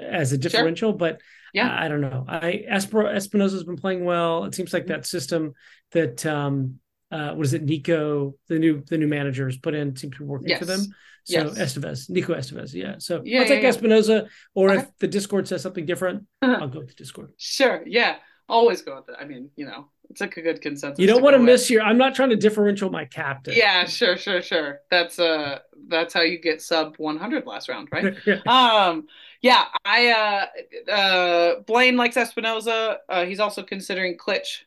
[0.01, 0.97] as a differential, sure.
[0.97, 1.21] but
[1.53, 2.25] yeah, I, I, don't know.
[2.27, 4.45] I Espinoza's been playing well.
[4.45, 4.93] It seems like mm-hmm.
[4.93, 5.53] that system
[5.91, 6.79] that um,
[7.11, 10.25] uh, what is it, Nico, the new the new managers put in seems to be
[10.25, 10.59] working yes.
[10.59, 10.81] for them.
[11.23, 11.57] So yes.
[11.57, 12.95] Estevez, Nico Estevez, yeah.
[12.99, 14.81] So yeah, I'll take yeah, Espinoza, or okay.
[14.81, 16.57] if the Discord says something different, uh-huh.
[16.61, 17.31] I'll go with the Discord.
[17.37, 18.17] Sure, yeah,
[18.47, 19.15] always go with it.
[19.19, 20.99] I mean, you know, it's like a good consensus.
[20.99, 21.81] You don't want to miss your.
[21.81, 23.53] I'm not trying to differential my captain.
[23.55, 24.81] Yeah, sure, sure, sure.
[24.89, 28.15] That's uh, that's how you get sub 100 last round, right?
[28.47, 29.07] um,
[29.41, 30.49] yeah, I
[30.87, 32.97] uh, uh, Blaine likes Espinoza.
[33.09, 34.63] Uh, he's also considering Klich.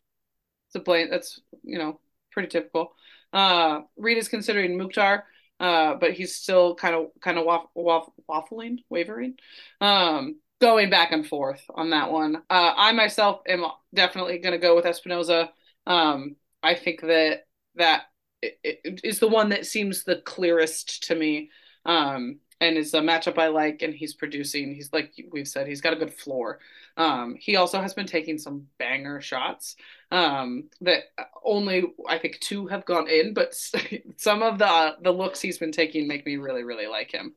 [0.67, 1.11] It's a Blaine.
[1.11, 2.01] That's you know
[2.33, 2.93] pretty typical.
[3.33, 5.25] Uh, Reed is considering Mukhtar,
[5.61, 9.35] uh, but he's still kind of kind of waff, waff, waffling, wavering,
[9.81, 12.37] um, going back and forth on that one.
[12.51, 15.51] Uh, I myself am definitely going to go with Espinoza.
[15.87, 17.47] Um, I think that
[17.77, 18.03] that
[18.43, 21.51] is the one that seems the clearest to me.
[21.85, 24.75] Um, and is a matchup I like, and he's producing.
[24.75, 26.59] He's like we've said, he's got a good floor.
[26.97, 29.77] Um, he also has been taking some banger shots
[30.11, 31.05] um, that
[31.45, 33.55] only I think two have gone in, but
[34.17, 37.35] some of the the looks he's been taking make me really really like him.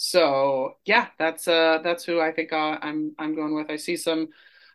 [0.00, 3.68] So yeah, that's uh that's who I think uh, I'm I'm going with.
[3.68, 4.28] I see some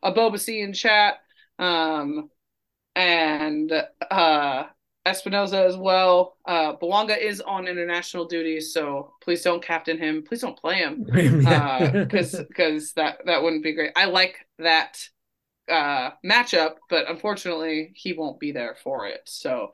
[0.04, 1.20] Ebobisse in chat.
[1.58, 2.30] Um,
[2.94, 3.72] and
[4.12, 4.66] uh
[5.06, 6.38] Espinoza as well.
[6.46, 10.24] Uh, Bouanga is on international duty, so please don't captain him.
[10.24, 13.92] Please don't play him because uh, because that that wouldn't be great.
[13.96, 15.08] I like that
[15.70, 19.22] uh, matchup, but unfortunately he won't be there for it.
[19.26, 19.74] So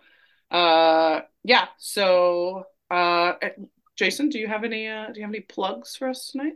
[0.52, 1.68] uh, yeah.
[1.78, 3.34] So uh,
[4.00, 6.54] Jason, do you have any uh, do you have any plugs for us tonight?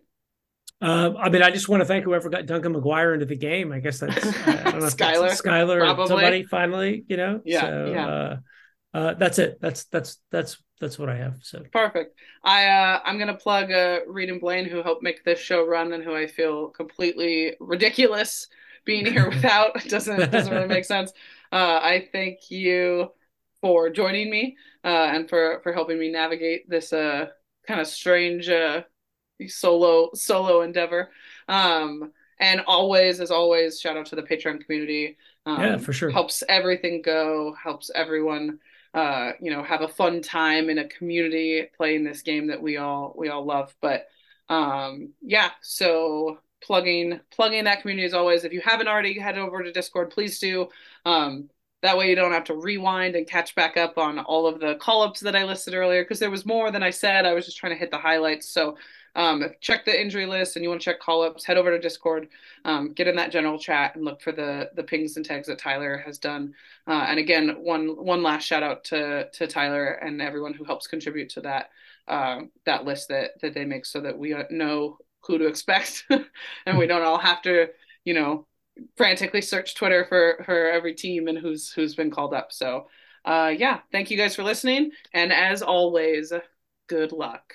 [0.81, 3.73] Uh, I mean, I just want to thank whoever got Duncan McGuire into the game.
[3.73, 4.15] I guess that's
[4.47, 7.03] I don't know Skylar, Skylar, or somebody finally.
[7.09, 8.07] You know, yeah, so, yeah.
[8.07, 8.37] Uh,
[8.93, 9.59] uh, that's it.
[9.59, 11.35] That's that's that's that's what I have.
[11.41, 12.17] So perfect.
[12.45, 15.91] I uh, I'm gonna plug uh, Reed and Blaine who helped make this show run
[15.91, 18.47] and who I feel completely ridiculous
[18.85, 19.83] being here without.
[19.89, 21.11] doesn't doesn't really make sense.
[21.51, 23.11] Uh, I thank you
[23.63, 27.27] for joining me uh, and for for helping me navigate this uh
[27.65, 28.81] kind of strange uh
[29.47, 31.09] solo solo endeavor.
[31.47, 35.17] Um, and always, as always, shout out to the Patreon community.
[35.45, 36.09] Um, yeah, for sure.
[36.09, 37.55] Helps everything go.
[37.61, 38.59] Helps everyone,
[38.93, 42.75] uh, you know, have a fun time in a community playing this game that we
[42.75, 43.73] all we all love.
[43.81, 44.07] But
[44.49, 48.43] um, yeah, so plugging plugging that community as always.
[48.43, 50.67] If you haven't already head over to Discord, please do.
[51.05, 51.49] Um,
[51.83, 54.75] that way you don't have to rewind and catch back up on all of the
[54.75, 57.25] call ups that I listed earlier because there was more than I said.
[57.25, 58.47] I was just trying to hit the highlights.
[58.47, 58.77] So
[59.15, 61.79] um, check the injury list and you want to check call ups, head over to
[61.79, 62.29] Discord,
[62.63, 65.59] um, get in that general chat and look for the the pings and tags that
[65.59, 66.53] Tyler has done.
[66.87, 70.87] Uh, and again, one one last shout out to to Tyler and everyone who helps
[70.87, 71.69] contribute to that
[72.07, 76.05] uh, that list that that they make so that we know who to expect
[76.65, 77.67] and we don't all have to
[78.05, 78.45] you know
[78.97, 82.51] frantically search Twitter for for every team and who's who's been called up.
[82.51, 82.87] So
[83.25, 86.33] uh, yeah, thank you guys for listening, and as always,
[86.87, 87.53] good luck.